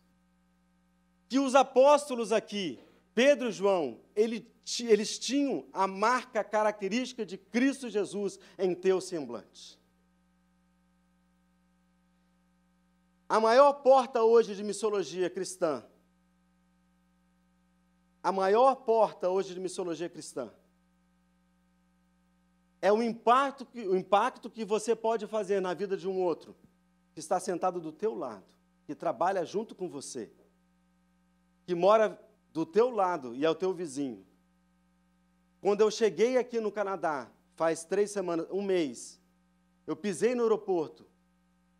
que 1.28 1.40
os 1.40 1.56
apóstolos 1.56 2.32
aqui 2.32 2.80
Pedro 3.18 3.50
e 3.50 3.52
João, 3.52 4.00
ele, 4.16 4.48
eles 4.82 5.18
tinham 5.18 5.66
a 5.74 5.88
marca 5.88 6.44
característica 6.44 7.26
de 7.26 7.36
Cristo 7.36 7.90
Jesus 7.90 8.40
em 8.60 8.76
teu 8.76 9.02
semblante. 9.02 9.82
A 13.28 13.40
maior 13.40 13.74
porta 13.74 14.22
hoje 14.22 14.54
de 14.54 14.64
missologia 14.64 15.32
cristã, 15.32 15.84
a 18.22 18.32
maior 18.32 18.76
porta 18.76 19.28
hoje 19.32 19.56
de 19.56 19.60
missologia 19.60 20.08
cristã, 20.08 20.54
é 22.82 22.92
o 22.92 23.02
impacto, 23.02 23.66
que, 23.66 23.88
o 23.88 23.96
impacto 23.96 24.50
que 24.50 24.64
você 24.64 24.96
pode 24.96 25.26
fazer 25.28 25.60
na 25.60 25.74
vida 25.74 25.98
de 25.98 26.08
um 26.08 26.22
outro, 26.22 26.56
que 27.14 27.20
está 27.20 27.40
sentado 27.40 27.82
do 27.82 27.92
teu 27.92 28.14
lado, 28.14 28.46
que 28.86 28.94
trabalha 28.94 29.44
junto 29.44 29.74
com 29.74 29.90
você, 29.90 30.32
que 31.66 31.74
mora 31.74 32.20
do 32.54 32.66
teu 32.66 32.90
lado 32.90 33.36
e 33.36 33.46
ao 33.46 33.56
teu 33.56 33.74
vizinho. 33.74 34.26
Quando 35.60 35.82
eu 35.82 35.90
cheguei 35.90 36.38
aqui 36.38 36.60
no 36.60 36.72
Canadá, 36.72 37.30
faz 37.56 37.84
três 37.84 38.12
semanas, 38.12 38.48
um 38.52 38.62
mês, 38.62 39.20
eu 39.86 39.96
pisei 39.96 40.36
no 40.36 40.44
aeroporto, 40.44 41.06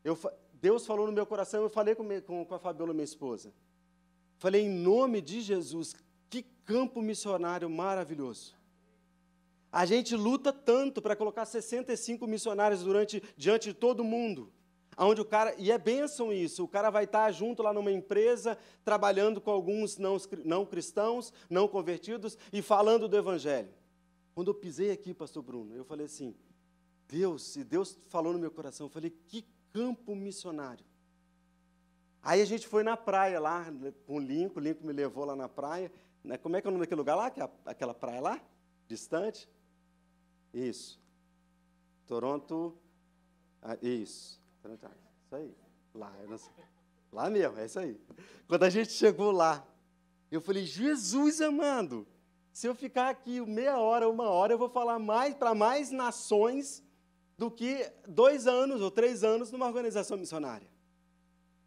eu, 0.04 0.18
Deus 0.54 0.86
falou 0.86 1.06
no 1.06 1.14
meu 1.14 1.26
coração, 1.26 1.62
eu 1.62 1.70
falei 1.70 1.94
com, 1.94 2.06
com, 2.22 2.46
com 2.46 2.56
a 2.56 2.60
Fabiola, 2.60 2.94
minha 2.94 3.04
esposa. 3.04 3.54
Falei, 4.40 4.64
em 4.64 4.70
nome 4.70 5.22
de 5.22 5.42
Jesus, 5.42 5.96
que 6.30 6.44
campo 6.66 7.02
missionário 7.02 7.70
maravilhoso. 7.70 8.57
A 9.72 9.86
gente 9.86 10.16
luta 10.16 10.54
tanto 10.54 11.02
para 11.02 11.16
colocar 11.16 11.46
65 11.46 12.26
missionários 12.26 12.84
durante, 12.84 13.22
diante 13.36 13.70
de 13.70 13.74
todo 13.74 14.04
mundo. 14.04 14.52
Onde 14.98 15.22
o 15.22 15.26
cara, 15.26 15.54
e 15.60 15.72
é 15.72 15.78
bênção 15.78 16.34
isso, 16.34 16.64
o 16.64 16.68
cara 16.68 16.90
vai 16.90 17.04
estar 17.04 17.32
junto 17.32 17.62
lá 17.62 17.72
numa 17.72 17.92
empresa, 17.92 18.58
trabalhando 18.84 19.40
com 19.40 19.52
alguns 19.52 19.98
não, 19.98 20.18
não 20.44 20.66
cristãos, 20.66 21.32
não 21.48 21.68
convertidos, 21.68 22.36
e 22.52 22.64
falando 22.64 23.08
do 23.08 23.16
Evangelho. 23.16 23.70
Quando 24.34 24.50
eu 24.50 24.56
pisei 24.56 24.90
aqui, 24.90 25.14
pastor 25.14 25.44
Bruno, 25.44 25.76
eu 25.76 25.86
falei 25.86 26.08
assim, 26.08 26.36
Deus, 27.08 27.56
e 27.56 27.64
Deus 27.64 27.98
falou 28.08 28.34
no 28.34 28.40
meu 28.40 28.50
coração, 28.50 28.88
eu 28.88 28.92
falei, 28.92 29.12
que 29.28 29.46
campo 29.72 30.16
missionário. 30.16 30.86
Aí 32.24 32.42
a 32.42 32.46
gente 32.46 32.68
foi 32.68 32.82
na 32.84 32.98
praia 32.98 33.40
lá, 33.40 33.72
com 34.06 34.16
o 34.16 34.20
Lincoln, 34.20 34.60
o 34.60 34.64
Lincoln 34.64 34.88
me 34.88 34.94
levou 34.94 35.26
lá 35.26 35.36
na 35.36 35.48
praia, 35.48 35.92
né? 36.24 36.38
como 36.38 36.56
é 36.56 36.62
que 36.62 36.68
é 36.68 36.70
o 36.70 36.72
nome 36.72 36.84
daquele 36.84 37.00
lugar 37.00 37.16
lá, 37.16 37.28
é 37.28 37.50
aquela 37.66 37.94
praia 37.94 38.20
lá, 38.20 38.42
distante? 38.88 39.48
Isso. 40.58 41.00
Toronto, 42.08 42.76
ah, 43.62 43.78
isso. 43.80 44.42
Isso 45.24 45.36
aí. 45.36 45.56
Lá, 45.94 46.12
lá 47.12 47.30
mesmo, 47.30 47.60
é 47.60 47.66
isso 47.66 47.80
aí. 47.80 48.00
Quando 48.48 48.64
a 48.64 48.70
gente 48.70 48.92
chegou 48.92 49.32
lá, 49.32 49.64
eu 50.32 50.42
falei, 50.42 50.66
Jesus 50.66 51.42
amado, 51.42 52.08
se 52.52 52.66
eu 52.66 52.74
ficar 52.74 53.10
aqui 53.10 53.40
meia 53.42 53.78
hora, 53.78 54.10
uma 54.10 54.30
hora, 54.30 54.54
eu 54.54 54.58
vou 54.58 54.70
falar 54.70 54.98
mais 54.98 55.36
para 55.36 55.54
mais 55.54 55.92
nações 55.92 56.84
do 57.38 57.52
que 57.52 57.88
dois 58.08 58.48
anos 58.48 58.82
ou 58.82 58.90
três 58.90 59.24
anos 59.24 59.52
numa 59.52 59.68
organização 59.68 60.18
missionária. 60.18 60.68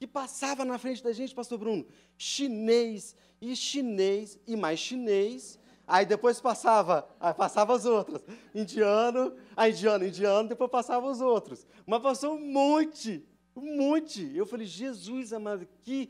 Que 0.00 0.06
passava 0.06 0.64
na 0.64 0.78
frente 0.78 1.00
da 1.00 1.12
gente, 1.12 1.32
pastor 1.32 1.58
Bruno, 1.58 1.86
chinês 2.18 3.14
e 3.40 3.54
chinês 3.54 4.36
e 4.48 4.56
mais 4.56 4.80
chinês. 4.80 5.59
Aí 5.90 6.06
depois 6.06 6.40
passava, 6.40 7.04
aí 7.18 7.34
passava 7.34 7.74
as 7.74 7.84
outras. 7.84 8.22
Indiano, 8.54 9.34
a 9.56 9.68
indiano, 9.68 10.06
indiano, 10.06 10.48
depois 10.48 10.70
passava 10.70 11.10
os 11.10 11.20
outros. 11.20 11.66
Mas 11.84 12.00
passou 12.00 12.36
um 12.36 12.52
monte, 12.52 13.26
um 13.56 13.76
monte. 13.76 14.30
Eu 14.36 14.46
falei, 14.46 14.68
Jesus 14.68 15.32
amado, 15.32 15.66
que, 15.82 16.08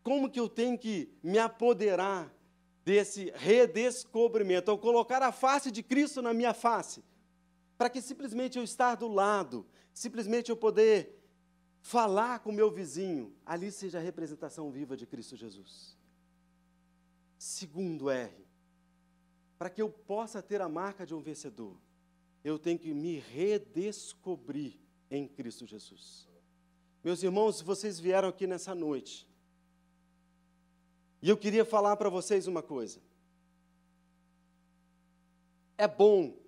como 0.00 0.30
que 0.30 0.38
eu 0.38 0.48
tenho 0.48 0.78
que 0.78 1.12
me 1.24 1.40
apoderar 1.40 2.32
desse 2.84 3.32
redescobrimento? 3.34 4.70
Ao 4.70 4.78
colocar 4.78 5.20
a 5.24 5.32
face 5.32 5.72
de 5.72 5.82
Cristo 5.82 6.22
na 6.22 6.32
minha 6.32 6.54
face. 6.54 7.02
Para 7.76 7.90
que 7.90 8.00
simplesmente 8.00 8.58
eu 8.58 8.62
estar 8.62 8.94
do 8.94 9.08
lado, 9.08 9.66
simplesmente 9.92 10.50
eu 10.50 10.56
poder 10.56 11.20
falar 11.82 12.38
com 12.38 12.50
o 12.50 12.54
meu 12.54 12.70
vizinho, 12.70 13.34
ali 13.44 13.72
seja 13.72 13.98
a 13.98 14.00
representação 14.00 14.70
viva 14.70 14.96
de 14.96 15.04
Cristo 15.04 15.34
Jesus. 15.34 15.98
Segundo 17.36 18.08
R, 18.08 18.39
para 19.60 19.68
que 19.68 19.82
eu 19.82 19.90
possa 19.90 20.40
ter 20.40 20.62
a 20.62 20.70
marca 20.70 21.04
de 21.04 21.14
um 21.14 21.20
vencedor, 21.20 21.76
eu 22.42 22.58
tenho 22.58 22.78
que 22.78 22.94
me 22.94 23.18
redescobrir 23.18 24.78
em 25.10 25.28
Cristo 25.28 25.66
Jesus. 25.66 26.26
Meus 27.04 27.22
irmãos, 27.22 27.60
vocês 27.60 28.00
vieram 28.00 28.30
aqui 28.30 28.46
nessa 28.46 28.74
noite, 28.74 29.28
e 31.20 31.28
eu 31.28 31.36
queria 31.36 31.62
falar 31.62 31.94
para 31.98 32.08
vocês 32.08 32.46
uma 32.46 32.62
coisa. 32.62 33.02
É 35.76 35.86
bom, 35.86 36.38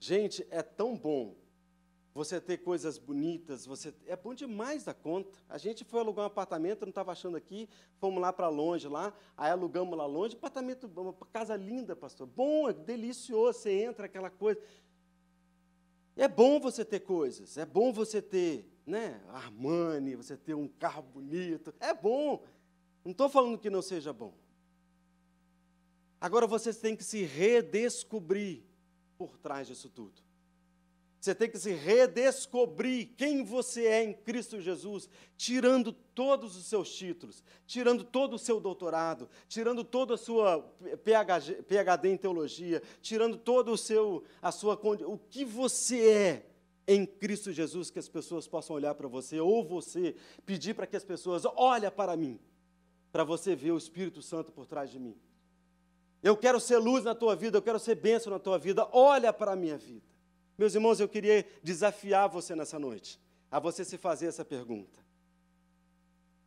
gente, 0.00 0.44
é 0.50 0.60
tão 0.60 0.98
bom 0.98 1.36
você 2.12 2.40
ter 2.40 2.58
coisas 2.58 2.98
bonitas, 2.98 3.64
você 3.64 3.94
é 4.06 4.16
bom 4.16 4.34
demais 4.34 4.84
da 4.84 4.92
conta. 4.92 5.30
A 5.48 5.58
gente 5.58 5.84
foi 5.84 6.00
alugar 6.00 6.24
um 6.24 6.26
apartamento, 6.26 6.82
não 6.82 6.88
estava 6.90 7.12
achando 7.12 7.36
aqui, 7.36 7.68
fomos 7.98 8.20
lá 8.20 8.32
para 8.32 8.48
longe 8.48 8.88
lá, 8.88 9.14
aí 9.36 9.50
alugamos 9.50 9.96
lá 9.96 10.06
longe, 10.06 10.34
apartamento, 10.34 10.90
uma 10.96 11.12
casa 11.32 11.54
linda, 11.56 11.94
pastor. 11.94 12.26
Bom, 12.26 12.68
é 12.68 12.72
delicioso, 12.72 13.60
você 13.60 13.72
entra 13.72 14.06
aquela 14.06 14.28
coisa. 14.28 14.60
É 16.16 16.26
bom 16.26 16.58
você 16.58 16.84
ter 16.84 17.00
coisas, 17.00 17.56
é 17.56 17.64
bom 17.64 17.92
você 17.92 18.20
ter, 18.20 18.68
né, 18.84 19.22
Armani, 19.28 20.16
você 20.16 20.36
ter 20.36 20.54
um 20.54 20.66
carro 20.66 21.02
bonito. 21.02 21.72
É 21.78 21.94
bom. 21.94 22.44
Não 23.04 23.12
estou 23.12 23.28
falando 23.28 23.56
que 23.56 23.70
não 23.70 23.80
seja 23.80 24.12
bom. 24.12 24.34
Agora 26.20 26.46
vocês 26.46 26.76
têm 26.76 26.96
que 26.96 27.04
se 27.04 27.22
redescobrir 27.22 28.62
por 29.16 29.38
trás 29.38 29.66
disso 29.66 29.88
tudo. 29.88 30.20
Você 31.20 31.34
tem 31.34 31.50
que 31.50 31.58
se 31.58 31.72
redescobrir 31.72 33.10
quem 33.14 33.44
você 33.44 33.86
é 33.86 34.02
em 34.02 34.14
Cristo 34.14 34.58
Jesus, 34.58 35.06
tirando 35.36 35.92
todos 35.92 36.56
os 36.56 36.64
seus 36.64 36.90
títulos, 36.90 37.44
tirando 37.66 38.02
todo 38.02 38.34
o 38.34 38.38
seu 38.38 38.58
doutorado, 38.58 39.28
tirando 39.46 39.84
toda 39.84 40.14
a 40.14 40.18
sua 40.18 40.62
PhD, 41.04 42.08
em 42.08 42.16
teologia, 42.16 42.82
tirando 43.02 43.36
todo 43.36 43.70
o 43.70 43.76
seu 43.76 44.24
a 44.40 44.50
sua 44.50 44.80
o 45.06 45.18
que 45.18 45.44
você 45.44 46.10
é 46.10 46.46
em 46.88 47.04
Cristo 47.04 47.52
Jesus 47.52 47.90
que 47.90 47.98
as 47.98 48.08
pessoas 48.08 48.48
possam 48.48 48.74
olhar 48.74 48.94
para 48.94 49.06
você 49.06 49.38
ou 49.38 49.62
você 49.62 50.16
pedir 50.46 50.74
para 50.74 50.86
que 50.86 50.96
as 50.96 51.04
pessoas 51.04 51.44
olhem 51.44 51.90
para 51.90 52.16
mim, 52.16 52.40
para 53.12 53.24
você 53.24 53.54
ver 53.54 53.72
o 53.72 53.78
Espírito 53.78 54.22
Santo 54.22 54.50
por 54.50 54.66
trás 54.66 54.90
de 54.90 54.98
mim. 54.98 55.14
Eu 56.22 56.34
quero 56.34 56.58
ser 56.58 56.78
luz 56.78 57.04
na 57.04 57.14
tua 57.14 57.36
vida, 57.36 57.58
eu 57.58 57.62
quero 57.62 57.78
ser 57.78 57.94
bênção 57.94 58.32
na 58.32 58.38
tua 58.38 58.58
vida. 58.58 58.88
Olha 58.90 59.34
para 59.34 59.52
a 59.52 59.56
minha 59.56 59.76
vida. 59.76 60.08
Meus 60.60 60.74
irmãos, 60.74 61.00
eu 61.00 61.08
queria 61.08 61.42
desafiar 61.62 62.28
você 62.28 62.54
nessa 62.54 62.78
noite, 62.78 63.18
a 63.50 63.58
você 63.58 63.82
se 63.82 63.96
fazer 63.96 64.26
essa 64.26 64.44
pergunta. 64.44 65.02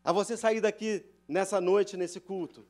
A 0.03 0.11
você 0.11 0.37
sair 0.37 0.61
daqui 0.61 1.03
nessa 1.27 1.59
noite, 1.59 1.97
nesse 1.97 2.19
culto, 2.19 2.63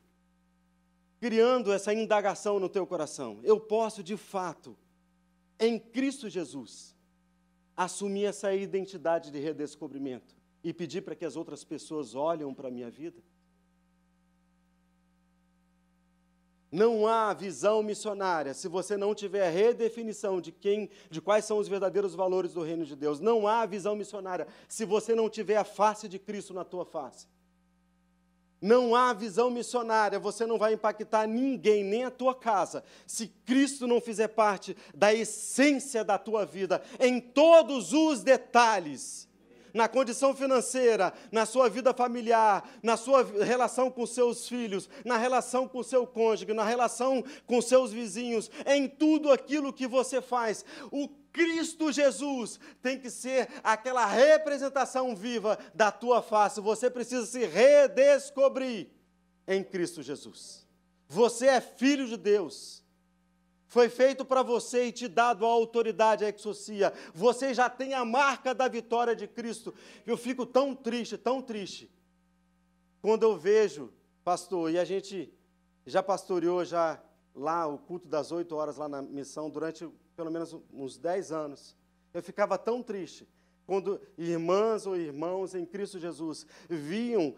criando 1.20 1.70
essa 1.70 1.92
indagação 1.92 2.58
no 2.58 2.66
teu 2.66 2.86
coração. 2.86 3.40
Eu 3.42 3.60
posso, 3.60 4.02
de 4.02 4.16
fato, 4.16 4.74
em 5.60 5.78
Cristo 5.78 6.30
Jesus, 6.30 6.96
assumir 7.76 8.24
essa 8.24 8.54
identidade 8.54 9.30
de 9.30 9.38
redescobrimento 9.38 10.34
e 10.62 10.72
pedir 10.72 11.02
para 11.02 11.14
que 11.14 11.26
as 11.26 11.36
outras 11.36 11.62
pessoas 11.62 12.14
olhem 12.14 12.54
para 12.54 12.68
a 12.68 12.70
minha 12.70 12.90
vida? 12.90 13.22
Não 16.74 17.06
há 17.06 17.32
visão 17.32 17.84
missionária 17.84 18.52
se 18.52 18.66
você 18.66 18.96
não 18.96 19.14
tiver 19.14 19.48
redefinição 19.48 20.40
de 20.40 20.50
quem, 20.50 20.90
de 21.08 21.20
quais 21.20 21.44
são 21.44 21.58
os 21.58 21.68
verdadeiros 21.68 22.16
valores 22.16 22.52
do 22.52 22.62
reino 22.62 22.84
de 22.84 22.96
Deus. 22.96 23.20
Não 23.20 23.46
há 23.46 23.64
visão 23.64 23.94
missionária 23.94 24.48
se 24.68 24.84
você 24.84 25.14
não 25.14 25.30
tiver 25.30 25.56
a 25.56 25.62
face 25.62 26.08
de 26.08 26.18
Cristo 26.18 26.52
na 26.52 26.64
tua 26.64 26.84
face. 26.84 27.28
não 28.60 28.96
há 28.96 29.12
visão 29.12 29.50
missionária, 29.50 30.18
você 30.18 30.46
não 30.46 30.58
vai 30.58 30.72
impactar 30.72 31.28
ninguém, 31.28 31.84
nem 31.84 32.04
a 32.04 32.10
tua 32.10 32.34
casa, 32.34 32.82
se 33.06 33.28
Cristo 33.44 33.86
não 33.86 34.00
fizer 34.00 34.28
parte 34.28 34.76
da 34.92 35.14
essência 35.14 36.02
da 36.02 36.18
tua 36.18 36.44
vida, 36.44 36.82
em 36.98 37.20
todos 37.20 37.92
os 37.92 38.22
detalhes. 38.22 39.28
Na 39.74 39.88
condição 39.88 40.34
financeira, 40.34 41.12
na 41.32 41.44
sua 41.44 41.68
vida 41.68 41.92
familiar, 41.92 42.66
na 42.82 42.96
sua 42.96 43.24
relação 43.44 43.90
com 43.90 44.06
seus 44.06 44.48
filhos, 44.48 44.88
na 45.04 45.18
relação 45.18 45.66
com 45.66 45.82
seu 45.82 46.06
cônjuge, 46.06 46.54
na 46.54 46.64
relação 46.64 47.24
com 47.44 47.60
seus 47.60 47.92
vizinhos, 47.92 48.48
em 48.64 48.88
tudo 48.88 49.32
aquilo 49.32 49.72
que 49.72 49.88
você 49.88 50.22
faz. 50.22 50.64
O 50.92 51.08
Cristo 51.32 51.90
Jesus 51.90 52.60
tem 52.80 52.96
que 52.96 53.10
ser 53.10 53.48
aquela 53.64 54.06
representação 54.06 55.16
viva 55.16 55.58
da 55.74 55.90
tua 55.90 56.22
face. 56.22 56.60
Você 56.60 56.88
precisa 56.88 57.26
se 57.26 57.44
redescobrir 57.44 58.88
em 59.46 59.64
Cristo 59.64 60.00
Jesus. 60.00 60.64
Você 61.08 61.46
é 61.46 61.60
filho 61.60 62.06
de 62.06 62.16
Deus. 62.16 62.83
Foi 63.74 63.88
feito 63.88 64.24
para 64.24 64.40
você 64.40 64.84
e 64.84 64.92
te 64.92 65.08
dado 65.08 65.44
a 65.44 65.48
autoridade 65.48 66.24
a 66.24 66.28
exorcia. 66.28 66.92
Você 67.12 67.52
já 67.52 67.68
tem 67.68 67.92
a 67.92 68.04
marca 68.04 68.54
da 68.54 68.68
vitória 68.68 69.16
de 69.16 69.26
Cristo. 69.26 69.74
Eu 70.06 70.16
fico 70.16 70.46
tão 70.46 70.76
triste, 70.76 71.18
tão 71.18 71.42
triste, 71.42 71.90
quando 73.02 73.24
eu 73.24 73.36
vejo, 73.36 73.92
pastor, 74.22 74.70
e 74.70 74.78
a 74.78 74.84
gente 74.84 75.28
já 75.84 76.04
pastoreou 76.04 76.64
já 76.64 77.02
lá 77.34 77.66
o 77.66 77.76
culto 77.76 78.06
das 78.06 78.30
oito 78.30 78.54
horas 78.54 78.76
lá 78.76 78.88
na 78.88 79.02
missão 79.02 79.50
durante 79.50 79.90
pelo 80.14 80.30
menos 80.30 80.56
uns 80.72 80.96
10 80.96 81.32
anos, 81.32 81.76
eu 82.12 82.22
ficava 82.22 82.56
tão 82.56 82.80
triste 82.80 83.26
quando 83.66 84.00
irmãs 84.16 84.86
ou 84.86 84.94
irmãos 84.94 85.52
em 85.52 85.66
Cristo 85.66 85.98
Jesus 85.98 86.46
viam, 86.68 87.34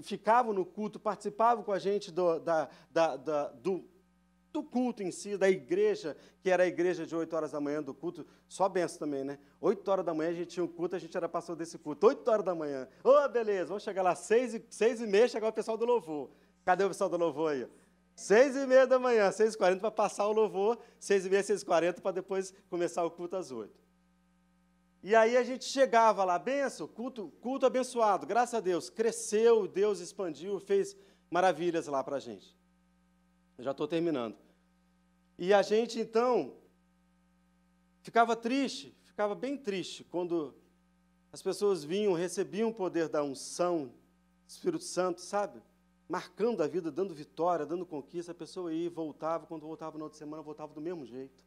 ficavam 0.00 0.52
no 0.52 0.64
culto, 0.64 1.00
participavam 1.00 1.64
com 1.64 1.72
a 1.72 1.78
gente 1.80 2.12
do, 2.12 2.38
da, 2.38 2.68
da, 2.88 3.16
da, 3.16 3.48
do, 3.48 3.84
do 4.54 4.62
culto 4.62 5.02
em 5.02 5.10
si, 5.10 5.36
da 5.36 5.50
igreja, 5.50 6.16
que 6.40 6.48
era 6.48 6.62
a 6.62 6.66
igreja 6.66 7.04
de 7.04 7.14
8 7.14 7.34
horas 7.34 7.50
da 7.50 7.60
manhã 7.60 7.82
do 7.82 7.92
culto, 7.92 8.24
só 8.48 8.68
benção 8.68 9.00
também, 9.00 9.24
né? 9.24 9.38
8 9.60 9.90
horas 9.90 10.04
da 10.04 10.14
manhã 10.14 10.30
a 10.30 10.34
gente 10.34 10.46
tinha 10.50 10.64
um 10.64 10.68
culto, 10.68 10.94
a 10.94 10.98
gente 10.98 11.14
era 11.16 11.28
pastor 11.28 11.56
desse 11.56 11.76
culto, 11.76 12.06
8 12.06 12.30
horas 12.30 12.44
da 12.44 12.54
manhã. 12.54 12.88
Ô, 13.02 13.10
oh, 13.10 13.28
beleza, 13.28 13.66
vamos 13.66 13.82
chegar 13.82 14.02
lá, 14.02 14.14
6 14.14 14.54
e, 14.54 14.64
6 14.70 15.00
e 15.00 15.06
meia, 15.08 15.26
chegar 15.26 15.48
o 15.48 15.52
pessoal 15.52 15.76
do 15.76 15.84
louvor. 15.84 16.30
Cadê 16.64 16.84
o 16.84 16.88
pessoal 16.88 17.10
do 17.10 17.16
louvor 17.16 17.52
aí? 17.52 17.68
Seis 18.16 18.54
e 18.54 18.64
meia 18.64 18.86
da 18.86 18.96
manhã, 18.96 19.30
seis 19.32 19.54
e 19.54 19.58
quarenta 19.58 19.80
para 19.80 19.90
passar 19.90 20.28
o 20.28 20.32
louvor, 20.32 20.78
seis 21.00 21.26
e 21.26 21.28
meia, 21.28 21.42
seis 21.42 21.62
e 21.62 21.66
quarenta 21.66 22.00
para 22.00 22.12
depois 22.12 22.54
começar 22.70 23.04
o 23.04 23.10
culto 23.10 23.34
às 23.34 23.50
oito. 23.50 23.74
E 25.02 25.16
aí 25.16 25.36
a 25.36 25.42
gente 25.42 25.64
chegava 25.64 26.24
lá, 26.24 26.38
benção, 26.38 26.86
culto, 26.86 27.32
culto 27.40 27.66
abençoado, 27.66 28.24
graças 28.24 28.54
a 28.54 28.60
Deus, 28.60 28.88
cresceu, 28.88 29.66
Deus 29.66 29.98
expandiu, 29.98 30.60
fez 30.60 30.96
maravilhas 31.28 31.88
lá 31.88 32.04
para 32.04 32.16
a 32.16 32.20
gente. 32.20 32.56
Eu 33.58 33.64
já 33.64 33.72
estou 33.72 33.86
terminando. 33.86 34.43
E 35.38 35.52
a 35.52 35.62
gente, 35.62 35.98
então, 35.98 36.54
ficava 38.02 38.36
triste, 38.36 38.96
ficava 39.02 39.34
bem 39.34 39.56
triste, 39.56 40.04
quando 40.04 40.54
as 41.32 41.42
pessoas 41.42 41.82
vinham, 41.82 42.12
recebiam 42.12 42.70
o 42.70 42.74
poder 42.74 43.08
da 43.08 43.22
unção, 43.22 43.92
Espírito 44.46 44.84
Santo, 44.84 45.20
sabe? 45.20 45.60
marcando 46.08 46.62
a 46.62 46.66
vida, 46.66 46.90
dando 46.90 47.14
vitória, 47.14 47.66
dando 47.66 47.86
conquista, 47.86 48.32
a 48.32 48.34
pessoa 48.34 48.72
ia 48.72 48.90
voltava, 48.90 49.46
quando 49.46 49.62
voltava 49.62 49.98
na 49.98 50.04
outra 50.04 50.18
semana, 50.18 50.42
voltava 50.42 50.72
do 50.74 50.80
mesmo 50.80 51.04
jeito. 51.04 51.42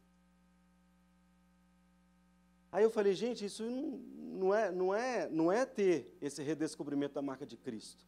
Aí 2.70 2.82
eu 2.82 2.90
falei, 2.90 3.14
gente, 3.14 3.44
isso 3.44 3.62
não, 3.64 4.54
é, 4.54 4.70
não, 4.70 4.94
é, 4.94 5.28
não 5.30 5.50
é 5.50 5.64
ter 5.64 6.16
esse 6.20 6.42
redescobrimento 6.42 7.14
da 7.14 7.22
marca 7.22 7.46
de 7.46 7.56
Cristo. 7.56 8.04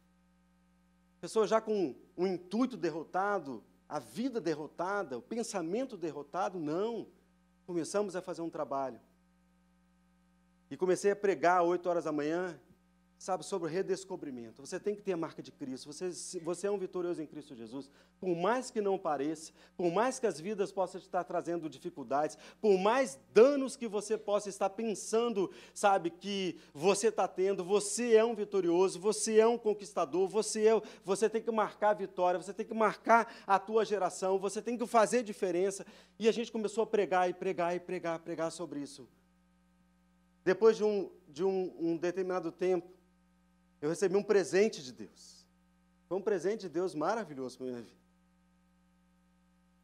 Pessoa 1.19 1.47
já 1.47 1.59
com 1.59 1.95
o 2.15 2.27
intuito 2.27 2.77
derrotado, 2.77 3.63
a 3.91 3.99
vida 3.99 4.39
derrotada, 4.39 5.17
o 5.17 5.21
pensamento 5.21 5.97
derrotado, 5.97 6.57
não. 6.57 7.09
Começamos 7.65 8.15
a 8.15 8.21
fazer 8.21 8.41
um 8.41 8.49
trabalho. 8.49 9.01
E 10.69 10.77
comecei 10.77 11.11
a 11.11 11.15
pregar 11.15 11.59
às 11.59 11.67
8 11.67 11.89
horas 11.89 12.05
da 12.05 12.11
manhã, 12.13 12.57
sabe, 13.21 13.45
sobre 13.45 13.67
o 13.67 13.71
redescobrimento. 13.71 14.65
Você 14.65 14.79
tem 14.79 14.95
que 14.95 15.01
ter 15.03 15.13
a 15.13 15.17
marca 15.17 15.43
de 15.43 15.51
Cristo. 15.51 15.93
Você, 15.93 16.09
você 16.39 16.65
é 16.65 16.71
um 16.71 16.77
vitorioso 16.79 17.21
em 17.21 17.27
Cristo 17.27 17.53
Jesus. 17.53 17.87
Por 18.19 18.35
mais 18.35 18.71
que 18.71 18.81
não 18.81 18.97
pareça, 18.97 19.53
por 19.77 19.91
mais 19.91 20.17
que 20.17 20.25
as 20.25 20.39
vidas 20.39 20.71
possam 20.71 20.99
estar 20.99 21.23
trazendo 21.23 21.69
dificuldades, 21.69 22.35
por 22.59 22.79
mais 22.79 23.19
danos 23.31 23.75
que 23.75 23.87
você 23.87 24.17
possa 24.17 24.49
estar 24.49 24.71
pensando, 24.71 25.51
sabe, 25.71 26.09
que 26.09 26.57
você 26.73 27.09
está 27.09 27.27
tendo, 27.27 27.63
você 27.63 28.15
é 28.15 28.25
um 28.25 28.33
vitorioso, 28.33 28.99
você 28.99 29.37
é 29.37 29.45
um 29.45 29.57
conquistador, 29.57 30.27
você, 30.27 30.69
é, 30.69 30.81
você 31.05 31.29
tem 31.29 31.43
que 31.43 31.51
marcar 31.51 31.91
a 31.91 31.93
vitória, 31.93 32.41
você 32.41 32.55
tem 32.55 32.65
que 32.65 32.73
marcar 32.73 33.31
a 33.45 33.59
tua 33.59 33.85
geração, 33.85 34.39
você 34.39 34.63
tem 34.63 34.75
que 34.75 34.87
fazer 34.87 35.21
diferença. 35.21 35.85
E 36.17 36.27
a 36.27 36.31
gente 36.31 36.51
começou 36.51 36.85
a 36.85 36.87
pregar 36.87 37.29
e 37.29 37.35
pregar 37.35 37.75
e 37.75 37.79
pregar, 37.79 38.17
pregar 38.17 38.51
sobre 38.51 38.79
isso. 38.79 39.07
Depois 40.43 40.75
de 40.75 40.83
um, 40.83 41.11
de 41.27 41.43
um, 41.43 41.71
um 41.79 41.97
determinado 41.97 42.51
tempo, 42.51 42.99
eu 43.81 43.89
recebi 43.89 44.15
um 44.15 44.23
presente 44.23 44.83
de 44.83 44.93
Deus. 44.93 45.45
Foi 46.07 46.17
um 46.17 46.21
presente 46.21 46.61
de 46.61 46.69
Deus 46.69 46.93
maravilhoso 46.93 47.57
para 47.57 47.67
a 47.67 47.69
minha 47.69 47.81
vida. 47.81 48.01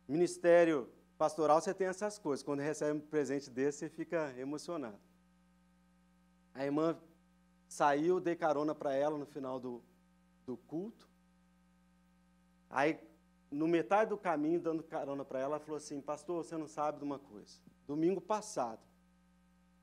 Ministério 0.07 0.87
pastoral, 1.17 1.59
você 1.59 1.73
tem 1.73 1.87
essas 1.87 2.19
coisas. 2.19 2.43
Quando 2.43 2.59
recebe 2.59 2.97
um 2.97 3.01
presente 3.01 3.49
desse, 3.49 3.79
você 3.79 3.89
fica 3.89 4.33
emocionado. 4.37 4.99
A 6.53 6.63
irmã 6.63 6.97
saiu, 7.67 8.19
dei 8.19 8.35
carona 8.35 8.75
para 8.75 8.93
ela 8.93 9.17
no 9.17 9.25
final 9.25 9.59
do, 9.59 9.81
do 10.45 10.55
culto. 10.55 11.07
Aí, 12.69 12.99
no 13.49 13.67
metade 13.67 14.09
do 14.09 14.17
caminho, 14.17 14.59
dando 14.59 14.83
carona 14.83 15.25
para 15.25 15.39
ela, 15.39 15.55
ela 15.55 15.59
falou 15.59 15.77
assim: 15.77 16.01
Pastor, 16.01 16.43
você 16.43 16.55
não 16.57 16.67
sabe 16.67 16.99
de 16.99 17.03
uma 17.03 17.17
coisa. 17.19 17.55
Domingo 17.87 18.19
passado, 18.19 18.81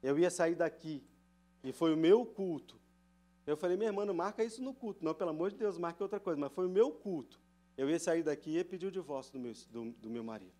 eu 0.03 0.18
ia 0.18 0.31
sair 0.31 0.55
daqui, 0.55 1.03
e 1.62 1.72
foi 1.72 1.94
o 1.94 1.96
meu 1.96 2.24
culto. 2.27 2.79
Eu 3.47 3.57
falei, 3.57 3.77
minha 3.77 3.91
irmã, 3.91 4.07
não 4.07 4.15
marca 4.15 4.43
isso 4.43 4.63
no 4.63 4.73
culto. 4.73 5.05
Não, 5.05 5.15
pelo 5.15 5.31
amor 5.31 5.51
de 5.51 5.57
Deus, 5.57 5.77
marque 5.77 6.03
outra 6.03 6.19
coisa. 6.19 6.41
Mas 6.41 6.53
foi 6.53 6.67
o 6.67 6.71
meu 6.71 6.91
culto. 6.91 7.39
Eu 7.77 7.91
ia 7.91 7.99
sair 7.99 8.23
daqui 8.23 8.57
e 8.57 8.65
pedir 8.65 8.87
o 8.87 8.91
divórcio 8.91 9.33
do 9.33 9.39
meu, 9.39 9.53
do, 9.71 9.93
do 9.93 10.11
meu 10.11 10.25
marido. 10.25 10.53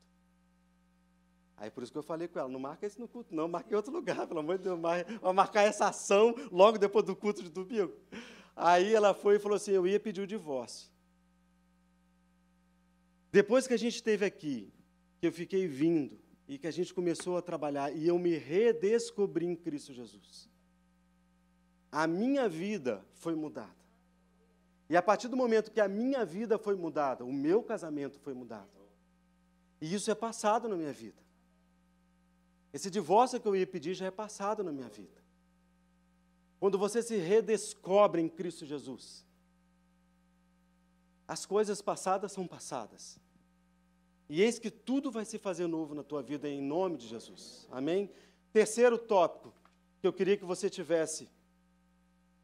Aí 1.57 1.70
por 1.70 1.83
isso 1.83 1.92
que 1.92 1.99
eu 1.99 2.03
falei 2.03 2.27
com 2.27 2.38
ela, 2.38 2.49
não 2.49 2.59
marca 2.59 2.85
isso 2.85 3.01
no 3.01 3.07
culto, 3.07 3.33
não, 3.33 3.47
marque 3.47 3.73
em 3.73 3.77
outro 3.77 3.92
lugar, 3.92 4.27
pelo 4.27 4.40
amor 4.40 4.59
de 4.59 4.64
Deus, 4.64 4.81
vai 4.81 5.05
marcar 5.33 5.62
essa 5.62 5.87
ação 5.87 6.35
logo 6.51 6.79
depois 6.79 7.05
do 7.05 7.14
culto 7.14 7.44
de 7.44 7.49
domingo. 7.49 7.94
Aí 8.57 8.92
ela 8.92 9.14
foi 9.14 9.37
e 9.37 9.38
falou 9.38 9.55
assim, 9.55 9.70
eu 9.70 9.87
ia 9.87 10.01
pedir 10.01 10.20
o 10.20 10.27
divórcio. 10.27 10.90
Depois 13.31 13.68
que 13.68 13.75
a 13.75 13.77
gente 13.77 13.94
esteve 13.94 14.25
aqui, 14.25 14.73
que 15.20 15.27
eu 15.29 15.33
fiquei 15.33 15.66
vindo, 15.66 16.18
e 16.47 16.59
que 16.59 16.66
a 16.66 16.70
gente 16.70 16.92
começou 16.92 17.37
a 17.37 17.42
trabalhar, 17.42 17.97
e 17.97 18.07
eu 18.07 18.18
me 18.18 18.37
redescobri 18.37 19.47
em 19.47 19.57
Cristo 19.57 19.92
Jesus 19.92 20.53
a 21.94 22.09
minha 22.09 22.48
vida 22.48 23.07
foi 23.12 23.37
mudada. 23.37 23.70
E 24.90 24.96
a 24.96 25.02
partir 25.02 25.28
do 25.28 25.37
momento 25.37 25.70
que 25.70 25.80
a 25.80 25.87
minha 25.87 26.24
vida 26.24 26.59
foi 26.59 26.74
mudada, 26.74 27.24
o 27.24 27.33
meu 27.33 27.62
casamento 27.62 28.18
foi 28.18 28.35
mudado. 28.35 28.68
E 29.80 29.94
isso 29.94 30.11
é 30.11 30.14
passado 30.14 30.68
na 30.68 30.74
minha 30.74 30.92
vida. 30.92 31.22
Esse 32.72 32.90
divórcio 32.90 33.40
que 33.40 33.46
eu 33.46 33.54
ia 33.54 33.64
pedir 33.64 33.94
já 33.94 34.07
é 34.07 34.11
passado 34.11 34.64
na 34.64 34.72
minha 34.72 34.88
vida. 34.88 35.22
Quando 36.59 36.76
você 36.76 37.00
se 37.00 37.16
redescobre 37.16 38.20
em 38.20 38.28
Cristo 38.28 38.66
Jesus, 38.66 39.24
as 41.28 41.46
coisas 41.46 41.80
passadas 41.80 42.33
são 42.33 42.44
passadas. 42.44 43.20
E 44.28 44.42
eis 44.42 44.59
que 44.59 44.70
tudo 44.70 45.12
vai 45.12 45.24
se 45.24 45.38
fazer 45.38 45.68
novo 45.68 45.94
na 45.94 46.02
tua 46.02 46.24
vida 46.24 46.48
em 46.48 46.61
nome 46.61 46.96
de 46.96 47.07
Jesus. 47.07 47.68
Amém? 47.70 48.11
Terceiro 48.52 48.98
tópico 48.98 49.54
que 50.00 50.09
eu 50.09 50.12
queria 50.12 50.37
que 50.37 50.44
você 50.44 50.68
tivesse 50.68 51.28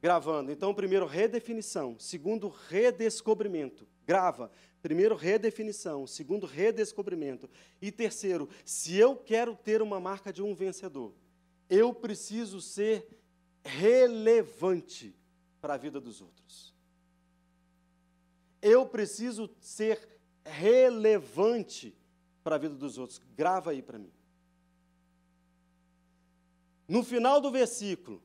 gravando. 0.01 0.51
Então, 0.51 0.75
primeiro, 0.75 1.07
redefinição. 1.07 1.99
Segundo, 1.99 2.49
redescobrimento. 2.49 3.87
Grava. 4.07 4.51
Primeiro, 4.83 5.15
redefinição. 5.15 6.07
Segundo, 6.07 6.47
redescobrimento. 6.47 7.49
E 7.81 7.93
terceiro, 7.93 8.49
se 8.65 8.97
eu 8.97 9.17
quero 9.17 9.55
ter 9.55 9.83
uma 9.83 10.01
marca 10.01 10.33
de 10.33 10.43
um 10.43 10.55
vencedor, 10.55 11.15
eu 11.69 11.93
preciso 11.93 12.61
ser 12.61 13.07
relevante 13.63 15.15
para 15.61 15.75
a 15.75 15.77
vida 15.77 16.01
dos 16.01 16.21
outros. 16.21 16.75
Eu 18.63 18.87
preciso 18.87 19.51
ser 19.61 20.09
relevante 20.45 21.95
para 22.43 22.57
a 22.57 22.59
vida 22.59 22.75
dos 22.75 22.99
outros. 22.99 23.21
Grava 23.37 23.71
aí 23.71 23.83
para 23.83 23.99
mim. 23.99 24.13
No 26.89 27.05
final 27.05 27.41
do 27.41 27.51
versículo, 27.51 28.21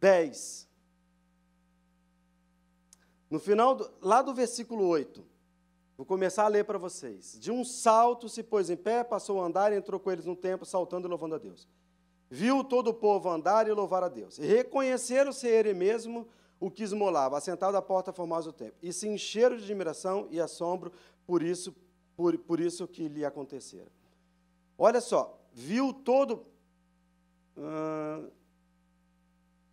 10. 0.00 0.68
No 3.30 3.38
final, 3.38 3.74
do, 3.76 3.90
lá 4.00 4.22
do 4.22 4.34
versículo 4.34 4.86
8, 4.86 5.24
vou 5.96 6.04
começar 6.06 6.44
a 6.44 6.48
ler 6.48 6.64
para 6.64 6.78
vocês. 6.78 7.38
De 7.38 7.52
um 7.52 7.64
salto 7.64 8.28
se 8.28 8.42
pôs 8.42 8.70
em 8.70 8.76
pé, 8.76 9.04
passou 9.04 9.40
a 9.40 9.46
andar 9.46 9.72
e 9.72 9.76
entrou 9.76 10.00
com 10.00 10.10
eles 10.10 10.24
no 10.24 10.34
templo, 10.34 10.66
saltando 10.66 11.06
e 11.06 11.10
louvando 11.10 11.36
a 11.36 11.38
Deus. 11.38 11.68
Viu 12.28 12.64
todo 12.64 12.88
o 12.88 12.94
povo 12.94 13.28
andar 13.28 13.68
e 13.68 13.72
louvar 13.72 14.02
a 14.02 14.08
Deus. 14.08 14.38
E 14.38 14.42
reconheceram 14.42 15.32
ser 15.32 15.48
ele 15.48 15.74
mesmo 15.74 16.26
o 16.58 16.70
que 16.70 16.82
esmolava, 16.82 17.38
assentado 17.38 17.76
à 17.76 17.82
porta 17.82 18.12
formosa 18.12 18.50
do 18.50 18.52
templo, 18.52 18.76
e 18.82 18.92
se 18.92 19.08
encheram 19.08 19.56
de 19.56 19.64
admiração 19.64 20.28
e 20.30 20.38
assombro 20.38 20.92
por 21.26 21.42
isso, 21.42 21.74
por, 22.14 22.36
por 22.38 22.60
isso 22.60 22.86
que 22.86 23.08
lhe 23.08 23.24
acontecera. 23.24 23.88
Olha 24.76 25.00
só, 25.00 25.38
viu 25.52 25.92
todo. 25.92 26.44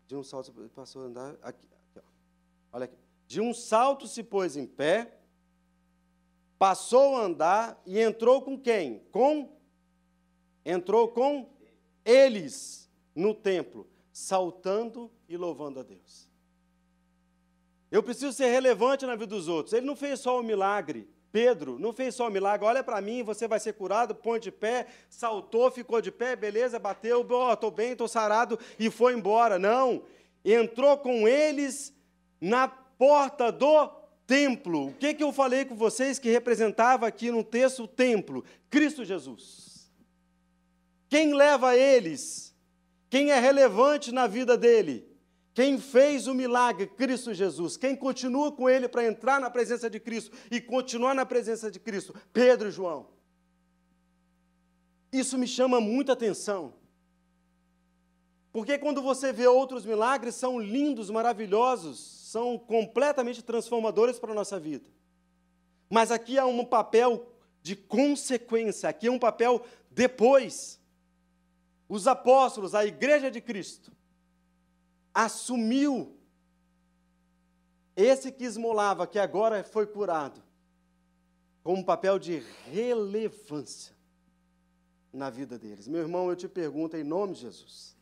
De 0.07 0.15
um 0.15 0.23
salto 0.23 0.51
passou 0.73 1.03
a 1.03 1.05
andar. 1.05 1.35
Aqui, 1.41 1.67
aqui, 1.95 2.07
olha 2.71 2.85
aqui. 2.85 2.97
De 3.27 3.41
um 3.41 3.53
salto 3.53 4.07
se 4.07 4.23
pôs 4.23 4.55
em 4.55 4.65
pé, 4.65 5.19
passou 6.57 7.17
a 7.17 7.25
andar 7.25 7.81
e 7.85 7.99
entrou 7.99 8.41
com 8.41 8.57
quem? 8.57 8.99
Com 9.11 9.55
entrou 10.63 11.09
com 11.09 11.49
eles 12.03 12.89
no 13.13 13.33
templo, 13.33 13.87
saltando 14.11 15.11
e 15.27 15.35
louvando 15.35 15.79
a 15.79 15.83
Deus. 15.83 16.29
Eu 17.91 18.01
preciso 18.01 18.33
ser 18.33 18.47
relevante 18.47 19.05
na 19.05 19.15
vida 19.15 19.27
dos 19.27 19.47
outros. 19.47 19.73
Ele 19.73 19.85
não 19.85 19.95
fez 19.95 20.19
só 20.19 20.39
o 20.39 20.43
milagre. 20.43 21.09
Pedro 21.31 21.77
não 21.77 21.93
fez 21.93 22.15
só 22.15 22.27
o 22.27 22.31
milagre. 22.31 22.65
Olha 22.65 22.83
para 22.83 23.01
mim, 23.01 23.23
você 23.23 23.47
vai 23.47 23.59
ser 23.59 23.73
curado. 23.73 24.15
Põe 24.15 24.39
de 24.39 24.51
pé, 24.51 24.87
saltou, 25.09 25.69
ficou 25.69 26.01
de 26.01 26.11
pé, 26.11 26.35
beleza, 26.35 26.79
bateu, 26.79 27.21
estou 27.21 27.69
oh, 27.69 27.71
bem, 27.71 27.91
estou 27.91 28.07
sarado 28.07 28.59
e 28.79 28.89
foi 28.89 29.13
embora. 29.13 29.59
Não. 29.59 30.03
Entrou 30.43 30.97
com 30.97 31.27
eles 31.27 31.93
na 32.39 32.67
porta 32.67 33.51
do 33.51 33.89
templo. 34.25 34.87
O 34.87 34.93
que, 34.93 35.13
que 35.13 35.23
eu 35.23 35.31
falei 35.31 35.65
com 35.65 35.75
vocês 35.75 36.19
que 36.19 36.29
representava 36.29 37.07
aqui 37.07 37.31
no 37.31 37.43
texto 37.43 37.83
o 37.83 37.87
templo? 37.87 38.43
Cristo 38.69 39.05
Jesus. 39.05 39.89
Quem 41.09 41.33
leva 41.33 41.75
eles? 41.75 42.53
Quem 43.09 43.31
é 43.31 43.39
relevante 43.39 44.11
na 44.11 44.27
vida 44.27 44.57
dele? 44.57 45.06
Quem 45.57 45.79
fez 45.79 46.27
o 46.27 46.35
milagre? 46.35 46.85
Cristo 46.85 47.33
Jesus. 47.33 47.77
Quem 47.77 47.95
continua 47.95 48.51
com 48.51 48.69
ele 48.69 48.87
para 48.87 49.03
entrar 49.03 49.41
na 49.41 49.49
presença 49.49 49.89
de 49.89 49.99
Cristo 49.99 50.29
e 50.51 50.61
continuar 50.61 51.15
na 51.15 51.25
presença 51.25 51.71
de 51.71 51.79
Cristo? 51.79 52.13
Pedro 52.31 52.67
e 52.67 52.71
João. 52.71 53.07
Isso 55.11 55.35
me 55.35 55.47
chama 55.47 55.81
muita 55.81 56.13
atenção. 56.13 56.75
Porque 58.53 58.77
quando 58.77 59.01
você 59.01 59.33
vê 59.33 59.47
outros 59.47 59.83
milagres, 59.83 60.35
são 60.35 60.59
lindos, 60.59 61.09
maravilhosos, 61.09 61.97
são 62.31 62.59
completamente 62.59 63.41
transformadores 63.41 64.19
para 64.19 64.33
a 64.33 64.35
nossa 64.35 64.59
vida. 64.59 64.87
Mas 65.89 66.11
aqui 66.11 66.37
há 66.37 66.45
um 66.45 66.63
papel 66.63 67.31
de 67.63 67.75
consequência, 67.75 68.89
aqui 68.89 69.07
é 69.07 69.11
um 69.11 69.17
papel 69.17 69.65
depois. 69.89 70.79
Os 71.89 72.05
apóstolos, 72.05 72.75
a 72.75 72.85
igreja 72.85 73.31
de 73.31 73.41
Cristo, 73.41 73.96
assumiu 75.17 76.15
esse 77.95 78.31
que 78.31 78.43
esmolava, 78.43 79.07
que 79.07 79.17
agora 79.17 79.63
foi 79.63 79.87
curado, 79.87 80.43
com 81.63 81.73
um 81.73 81.83
papel 81.83 82.19
de 82.19 82.37
relevância 82.71 83.95
na 85.11 85.31
vida 85.31 85.57
deles. 85.57 85.87
Meu 85.87 86.01
irmão, 86.01 86.29
eu 86.29 86.35
te 86.35 86.47
pergunto 86.47 86.95
em 86.95 87.03
nome 87.03 87.33
de 87.33 87.41
Jesus, 87.41 87.97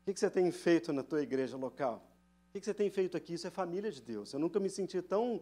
o 0.00 0.12
que 0.12 0.18
você 0.18 0.28
tem 0.28 0.50
feito 0.50 0.92
na 0.92 1.04
tua 1.04 1.22
igreja 1.22 1.56
local? 1.56 2.04
O 2.48 2.58
que 2.58 2.64
você 2.64 2.74
tem 2.74 2.90
feito 2.90 3.16
aqui? 3.16 3.34
Isso 3.34 3.46
é 3.46 3.50
família 3.50 3.92
de 3.92 4.02
Deus. 4.02 4.32
Eu 4.32 4.40
nunca 4.40 4.58
me 4.58 4.68
senti 4.68 5.00
tão, 5.00 5.40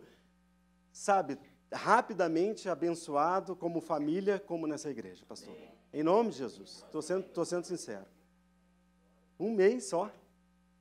sabe, 0.92 1.38
rapidamente 1.72 2.68
abençoado 2.68 3.56
como 3.56 3.80
família, 3.80 4.38
como 4.38 4.66
nessa 4.66 4.90
igreja, 4.90 5.24
pastor. 5.24 5.56
Em 5.90 6.02
nome 6.02 6.30
de 6.30 6.36
Jesus. 6.36 6.84
Estou 6.84 7.00
sendo, 7.00 7.44
sendo 7.46 7.64
sincero. 7.64 8.04
Um 9.38 9.54
mês 9.54 9.88
só. 9.88 10.12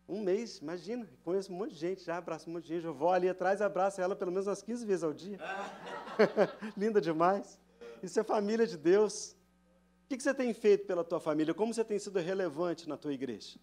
Um 0.09 0.21
mês, 0.23 0.57
imagina, 0.57 1.07
conheço 1.23 1.53
um 1.53 1.55
monte 1.55 1.75
de 1.75 1.79
gente, 1.79 2.03
já 2.03 2.17
abraço 2.17 2.49
um 2.49 2.53
monte 2.53 2.63
de 2.63 2.73
gente. 2.73 2.83
Eu 2.83 2.95
vou 2.95 3.11
ali 3.11 3.29
atrás 3.29 3.59
e 3.59 3.63
abraço 3.63 4.01
ela 4.01 4.15
pelo 4.15 4.31
menos 4.31 4.47
umas 4.47 4.63
15 4.63 4.83
vezes 4.83 5.03
ao 5.03 5.13
dia. 5.13 5.37
Linda 6.75 6.99
demais. 6.99 7.59
Isso 8.01 8.19
é 8.19 8.23
família 8.23 8.65
de 8.65 8.75
Deus. 8.75 9.35
O 10.05 10.09
que 10.09 10.19
você 10.19 10.33
tem 10.33 10.51
feito 10.51 10.87
pela 10.87 11.03
tua 11.03 11.19
família? 11.19 11.53
Como 11.53 11.71
você 11.71 11.85
tem 11.85 11.99
sido 11.99 12.17
relevante 12.17 12.89
na 12.89 12.97
tua 12.97 13.13
igreja? 13.13 13.59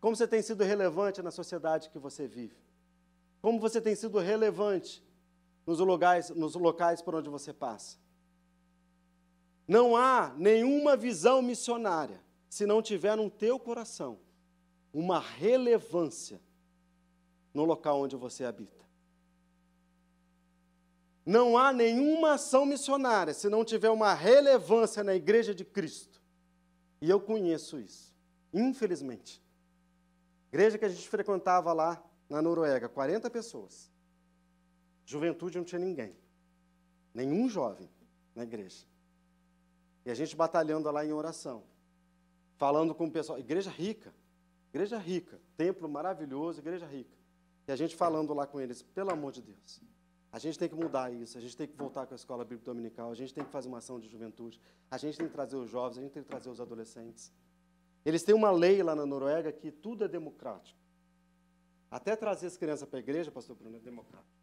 Como 0.00 0.14
você 0.14 0.28
tem 0.28 0.40
sido 0.42 0.62
relevante 0.62 1.20
na 1.20 1.32
sociedade 1.32 1.90
que 1.90 1.98
você 1.98 2.28
vive? 2.28 2.56
Como 3.42 3.58
você 3.58 3.80
tem 3.80 3.96
sido 3.96 4.20
relevante 4.20 5.02
nos 5.66 5.80
locais, 5.80 6.30
nos 6.30 6.54
locais 6.54 7.02
por 7.02 7.16
onde 7.16 7.28
você 7.28 7.52
passa? 7.52 7.98
Não 9.66 9.96
há 9.96 10.32
nenhuma 10.36 10.96
visão 10.96 11.42
missionária 11.42 12.22
se 12.48 12.64
não 12.64 12.80
tiver 12.80 13.16
no 13.16 13.28
teu 13.28 13.58
coração 13.58 14.20
uma 14.94 15.18
relevância 15.18 16.40
no 17.52 17.64
local 17.64 18.00
onde 18.00 18.14
você 18.14 18.44
habita. 18.44 18.84
Não 21.26 21.58
há 21.58 21.72
nenhuma 21.72 22.34
ação 22.34 22.64
missionária 22.64 23.34
se 23.34 23.48
não 23.48 23.64
tiver 23.64 23.90
uma 23.90 24.14
relevância 24.14 25.02
na 25.02 25.14
igreja 25.14 25.54
de 25.54 25.64
Cristo. 25.64 26.22
E 27.00 27.10
eu 27.10 27.20
conheço 27.20 27.80
isso, 27.80 28.14
infelizmente. 28.52 29.42
Igreja 30.48 30.78
que 30.78 30.84
a 30.84 30.88
gente 30.88 31.08
frequentava 31.08 31.72
lá 31.72 32.02
na 32.28 32.40
Noruega, 32.40 32.88
40 32.88 33.28
pessoas. 33.30 33.90
Juventude 35.04 35.58
não 35.58 35.64
tinha 35.64 35.78
ninguém. 35.78 36.14
Nenhum 37.12 37.48
jovem 37.48 37.90
na 38.34 38.44
igreja. 38.44 38.86
E 40.04 40.10
a 40.10 40.14
gente 40.14 40.36
batalhando 40.36 40.90
lá 40.90 41.04
em 41.04 41.12
oração. 41.12 41.64
Falando 42.56 42.94
com 42.94 43.06
o 43.06 43.10
pessoal. 43.10 43.38
Igreja 43.38 43.70
rica. 43.70 44.14
Igreja 44.74 44.98
rica, 44.98 45.40
templo 45.56 45.88
maravilhoso, 45.88 46.58
igreja 46.58 46.84
rica. 46.84 47.16
E 47.68 47.70
a 47.70 47.76
gente 47.76 47.94
falando 47.94 48.34
lá 48.34 48.44
com 48.44 48.60
eles, 48.60 48.82
pelo 48.82 49.12
amor 49.12 49.30
de 49.30 49.40
Deus, 49.40 49.80
a 50.32 50.38
gente 50.40 50.58
tem 50.58 50.68
que 50.68 50.74
mudar 50.74 51.12
isso, 51.12 51.38
a 51.38 51.40
gente 51.40 51.56
tem 51.56 51.68
que 51.68 51.76
voltar 51.76 52.08
com 52.08 52.12
a 52.14 52.16
escola 52.16 52.44
bíblica 52.44 52.72
dominical, 52.72 53.08
a 53.08 53.14
gente 53.14 53.32
tem 53.32 53.44
que 53.44 53.52
fazer 53.52 53.68
uma 53.68 53.78
ação 53.78 54.00
de 54.00 54.08
juventude, 54.08 54.60
a 54.90 54.98
gente 54.98 55.16
tem 55.16 55.28
que 55.28 55.32
trazer 55.32 55.54
os 55.54 55.70
jovens, 55.70 55.98
a 55.98 56.00
gente 56.02 56.10
tem 56.10 56.24
que 56.24 56.28
trazer 56.28 56.50
os 56.50 56.60
adolescentes. 56.60 57.32
Eles 58.04 58.24
têm 58.24 58.34
uma 58.34 58.50
lei 58.50 58.82
lá 58.82 58.96
na 58.96 59.06
Noruega 59.06 59.52
que 59.52 59.70
tudo 59.70 60.06
é 60.06 60.08
democrático. 60.08 60.76
Até 61.88 62.16
trazer 62.16 62.48
as 62.48 62.56
crianças 62.56 62.88
para 62.88 62.98
a 62.98 63.00
igreja, 63.00 63.30
pastor 63.30 63.54
Bruno, 63.54 63.76
é 63.76 63.80
democrático. 63.80 64.34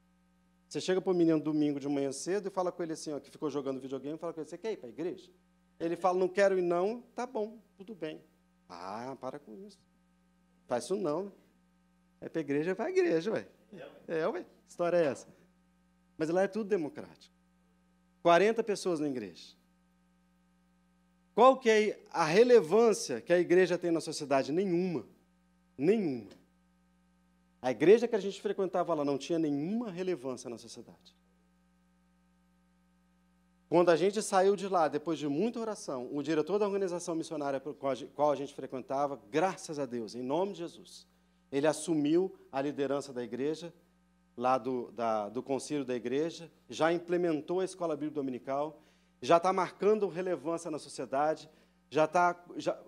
Você 0.69 0.79
chega 0.79 1.01
para 1.01 1.11
o 1.11 1.13
menino 1.13 1.41
domingo 1.41 1.77
de 1.77 1.89
manhã 1.89 2.13
cedo 2.13 2.47
e 2.47 2.49
fala 2.49 2.71
com 2.71 2.81
ele 2.81 2.93
assim, 2.93 3.11
ó, 3.11 3.19
que 3.19 3.29
ficou 3.29 3.49
jogando 3.49 3.81
videogame, 3.81 4.17
fala 4.17 4.31
com 4.31 4.39
ele, 4.39 4.49
você 4.49 4.57
quer 4.57 4.71
ir 4.71 4.77
para 4.77 4.87
a 4.87 4.91
igreja? 4.91 5.29
Ele 5.77 5.97
fala, 5.97 6.17
não 6.17 6.29
quero 6.29 6.57
ir 6.57 6.61
não, 6.61 7.01
tá 7.13 7.27
bom, 7.27 7.59
tudo 7.75 7.93
bem. 7.93 8.23
Ah, 8.69 9.17
para 9.19 9.37
com 9.37 9.53
isso. 9.57 9.90
Faz 10.71 10.85
isso 10.85 10.95
não. 10.95 11.29
É 12.21 12.29
para 12.29 12.39
a 12.39 12.43
igreja, 12.43 12.71
é 12.71 12.73
para 12.73 12.85
a 12.85 12.89
igreja, 12.89 13.29
ué. 13.29 13.45
É, 14.07 14.25
ué. 14.25 14.39
Que 14.39 14.69
história 14.69 14.95
é 14.95 15.03
essa? 15.03 15.27
Mas 16.17 16.29
lá 16.29 16.43
é 16.43 16.47
tudo 16.47 16.69
democrático. 16.69 17.35
40 18.23 18.63
pessoas 18.63 18.97
na 19.01 19.09
igreja. 19.09 19.53
Qual 21.35 21.59
que 21.59 21.69
é 21.69 21.99
a 22.09 22.23
relevância 22.23 23.19
que 23.19 23.33
a 23.33 23.37
igreja 23.37 23.77
tem 23.77 23.91
na 23.91 23.99
sociedade? 23.99 24.53
Nenhuma. 24.53 25.05
Nenhuma. 25.77 26.31
A 27.61 27.71
igreja 27.71 28.07
que 28.07 28.15
a 28.15 28.19
gente 28.21 28.41
frequentava 28.41 28.93
lá 28.93 29.03
não 29.03 29.17
tinha 29.17 29.37
nenhuma 29.37 29.91
relevância 29.91 30.49
na 30.49 30.57
sociedade. 30.57 31.13
Quando 33.71 33.87
a 33.87 33.95
gente 33.95 34.21
saiu 34.21 34.53
de 34.57 34.67
lá, 34.67 34.89
depois 34.89 35.17
de 35.17 35.29
muita 35.29 35.57
oração, 35.57 36.09
o 36.11 36.21
diretor 36.21 36.59
da 36.59 36.65
organização 36.65 37.15
missionária 37.15 37.57
para 37.57 37.71
qual 38.13 38.29
a 38.29 38.35
gente 38.35 38.53
frequentava, 38.53 39.17
graças 39.31 39.79
a 39.79 39.85
Deus, 39.85 40.13
em 40.13 40.21
nome 40.21 40.51
de 40.51 40.57
Jesus, 40.57 41.07
ele 41.49 41.65
assumiu 41.65 42.37
a 42.51 42.61
liderança 42.61 43.13
da 43.13 43.23
igreja, 43.23 43.73
lá 44.35 44.57
do, 44.57 44.91
da, 44.91 45.29
do 45.29 45.41
concílio 45.41 45.85
da 45.85 45.95
igreja, 45.95 46.51
já 46.67 46.91
implementou 46.91 47.61
a 47.61 47.63
escola 47.63 47.95
bíblica 47.95 48.15
dominical, 48.15 48.81
já 49.21 49.37
está 49.37 49.53
marcando 49.53 50.05
relevância 50.09 50.69
na 50.69 50.77
sociedade, 50.77 51.49
já 51.89 52.03
está, 52.03 52.43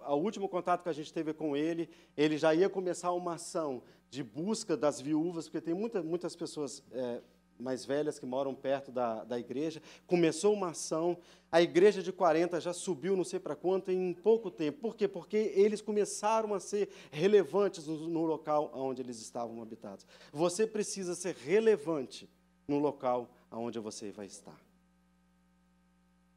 o 0.09 0.15
último 0.15 0.49
contato 0.49 0.83
que 0.83 0.89
a 0.89 0.93
gente 0.93 1.13
teve 1.13 1.33
com 1.33 1.55
ele, 1.55 1.89
ele 2.17 2.37
já 2.37 2.53
ia 2.53 2.69
começar 2.69 3.13
uma 3.13 3.35
ação 3.35 3.83
de 4.09 4.21
busca 4.21 4.75
das 4.75 4.99
viúvas, 4.99 5.47
porque 5.47 5.61
tem 5.61 5.73
muita, 5.73 6.03
muitas 6.03 6.35
pessoas 6.35 6.83
é, 6.91 7.21
mais 7.59 7.85
velhas 7.85 8.19
que 8.19 8.25
moram 8.25 8.53
perto 8.53 8.91
da, 8.91 9.23
da 9.23 9.39
igreja. 9.39 9.81
Começou 10.07 10.53
uma 10.53 10.69
ação, 10.69 11.17
a 11.51 11.61
igreja 11.61 12.01
de 12.01 12.11
40 12.11 12.59
já 12.59 12.73
subiu 12.73 13.15
não 13.15 13.23
sei 13.23 13.39
para 13.39 13.55
quanto 13.55 13.91
em 13.91 14.13
pouco 14.13 14.49
tempo. 14.49 14.79
Por 14.79 14.95
quê? 14.95 15.07
Porque 15.07 15.37
eles 15.55 15.81
começaram 15.81 16.53
a 16.53 16.59
ser 16.59 16.89
relevantes 17.11 17.87
no, 17.87 18.07
no 18.07 18.25
local 18.25 18.71
onde 18.73 19.01
eles 19.01 19.19
estavam 19.19 19.61
habitados. 19.61 20.05
Você 20.31 20.65
precisa 20.65 21.15
ser 21.15 21.35
relevante 21.35 22.29
no 22.67 22.79
local 22.79 23.29
onde 23.51 23.79
você 23.79 24.11
vai 24.11 24.25
estar. 24.25 24.59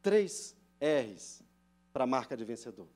Três 0.02 0.54
R's 0.80 1.42
para 1.92 2.04
a 2.04 2.06
marca 2.06 2.36
de 2.36 2.44
vencedor. 2.44 2.88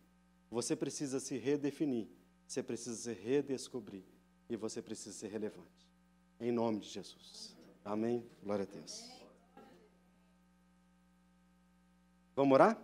Você 0.50 0.76
precisa 0.76 1.20
se 1.20 1.38
redefinir, 1.38 2.08
você 2.46 2.62
precisa 2.62 2.96
se 2.96 3.12
redescobrir 3.12 4.02
e 4.48 4.56
você 4.56 4.82
precisa 4.82 5.16
ser 5.16 5.28
relevante. 5.28 5.88
Em 6.38 6.50
nome 6.50 6.80
de 6.80 6.88
Jesus. 6.88 7.56
Amém? 7.84 8.24
Glória 8.42 8.66
a 8.70 8.74
Deus. 8.74 9.10
Vamos 12.36 12.54
orar? 12.54 12.78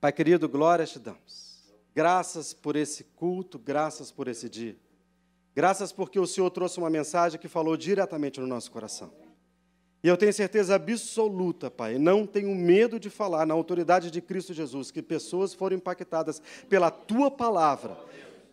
Pai 0.00 0.12
querido, 0.12 0.48
glória 0.48 0.86
te 0.86 0.98
damos. 0.98 1.72
Graças 1.94 2.54
por 2.54 2.74
esse 2.74 3.04
culto, 3.04 3.58
graças 3.58 4.10
por 4.10 4.28
esse 4.28 4.48
dia. 4.48 4.76
Graças 5.54 5.92
porque 5.92 6.18
o 6.18 6.26
Senhor 6.26 6.48
trouxe 6.50 6.78
uma 6.78 6.88
mensagem 6.88 7.38
que 7.38 7.48
falou 7.48 7.76
diretamente 7.76 8.40
no 8.40 8.46
nosso 8.46 8.70
coração. 8.70 9.12
E 10.02 10.08
eu 10.08 10.16
tenho 10.16 10.32
certeza 10.32 10.74
absoluta, 10.74 11.70
Pai, 11.70 11.98
não 11.98 12.26
tenho 12.26 12.54
medo 12.54 12.98
de 12.98 13.10
falar 13.10 13.44
na 13.44 13.52
autoridade 13.52 14.10
de 14.10 14.22
Cristo 14.22 14.54
Jesus 14.54 14.90
que 14.90 15.02
pessoas 15.02 15.52
foram 15.52 15.76
impactadas 15.76 16.40
pela 16.70 16.90
tua 16.90 17.30
palavra, 17.30 17.98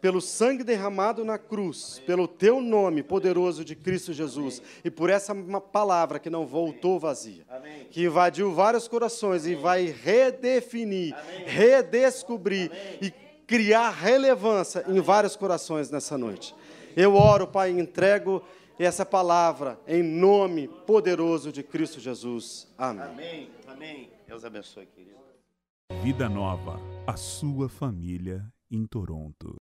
pelo 0.01 0.21
sangue 0.21 0.63
derramado 0.63 1.25
na 1.25 1.37
cruz, 1.37 2.01
pelo 2.05 2.27
teu 2.27 2.61
nome 2.61 3.01
poderoso 3.03 3.65
de 3.65 3.75
Cristo 3.75 4.13
Jesus 4.13 4.61
e 4.83 4.91
por 4.91 5.09
essa 5.09 5.33
palavra 5.61 6.19
que 6.19 6.29
não 6.29 6.45
voltou 6.45 6.99
vazia, 6.99 7.45
que 7.89 8.05
invadiu 8.05 8.53
vários 8.53 8.87
corações 8.87 9.45
e 9.45 9.55
vai 9.55 9.85
redefinir, 9.85 11.15
redescobrir 11.45 12.71
e 13.01 13.11
criar 13.45 13.91
relevância 13.91 14.83
em 14.87 14.99
vários 14.99 15.35
corações 15.35 15.89
nessa 15.89 16.17
noite. 16.17 16.53
Eu 16.95 17.15
oro, 17.15 17.47
Pai, 17.47 17.71
entrego 17.71 18.43
essa 18.77 19.05
palavra 19.05 19.79
em 19.87 20.03
nome 20.03 20.67
poderoso 20.67 21.51
de 21.51 21.63
Cristo 21.63 21.99
Jesus. 21.99 22.67
Amém. 22.77 23.03
Amém. 23.05 23.49
Amém. 23.67 24.09
Deus 24.27 24.43
abençoe, 24.43 24.85
querido. 24.87 25.17
Vida 26.03 26.27
Nova, 26.27 26.79
a 27.05 27.15
sua 27.15 27.69
família 27.69 28.45
em 28.69 28.85
Toronto. 28.85 29.55